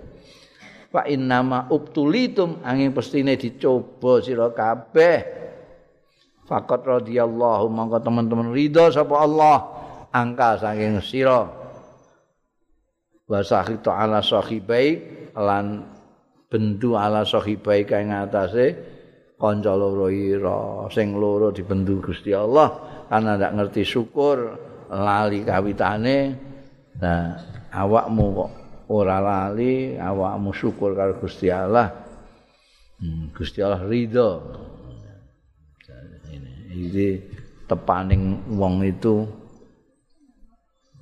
[0.90, 5.38] Fa inna ma ubtulitum angin pestine dicoba sira kabeh.
[6.50, 9.58] Fakat radhiyallahu mongko teman-teman ridho sapa Allah
[10.10, 11.46] angka saking sira.
[13.30, 14.98] Wa sahitu ala sahibai
[15.38, 15.86] lan
[16.50, 18.66] bendu ala sahibai kae ngatasé
[19.40, 22.76] kanca loro ira sing loro dibendu Gusti Allah
[23.08, 24.38] karena ndak ngerti syukur
[24.92, 26.18] lali kawitane
[27.00, 27.40] nah
[27.72, 28.52] awakmu kok
[28.92, 31.88] ora lali awakmu syukur karo Gusti Allah
[33.00, 34.32] hmm, Gusti Allah ridho
[36.70, 37.18] Jadi
[37.66, 39.28] tepaning wong itu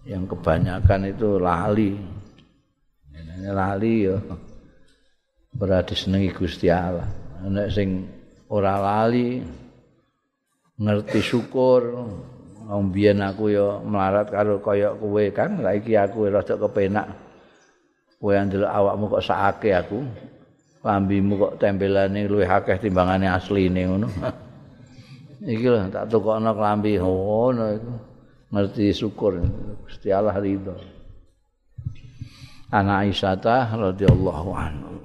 [0.07, 1.91] yang kebanyakan itu lali.
[3.13, 4.17] Ini lali ya.
[5.53, 7.05] Berarti senengi Gusti Allah.
[7.45, 8.07] Nek sing
[8.51, 9.43] ora lali
[10.79, 11.95] ngerti syukur.
[12.67, 17.07] Biyen aku ya melarat karo kaya kowe kan saiki aku rada kepenak.
[18.19, 20.03] Kowe ndelok awakmu kok sakake aku?
[20.83, 24.11] Lambimu kok tempelane luwih akeh timbangane asline ngono.
[25.53, 26.99] Iki lho tak tukokno klambi.
[26.99, 27.93] Ngono iku.
[28.51, 29.39] Ngerti syukur.
[29.87, 30.75] Gusti Allah ridho.
[32.67, 33.39] Ana Aisyah
[33.79, 34.97] radhiyallahu anhu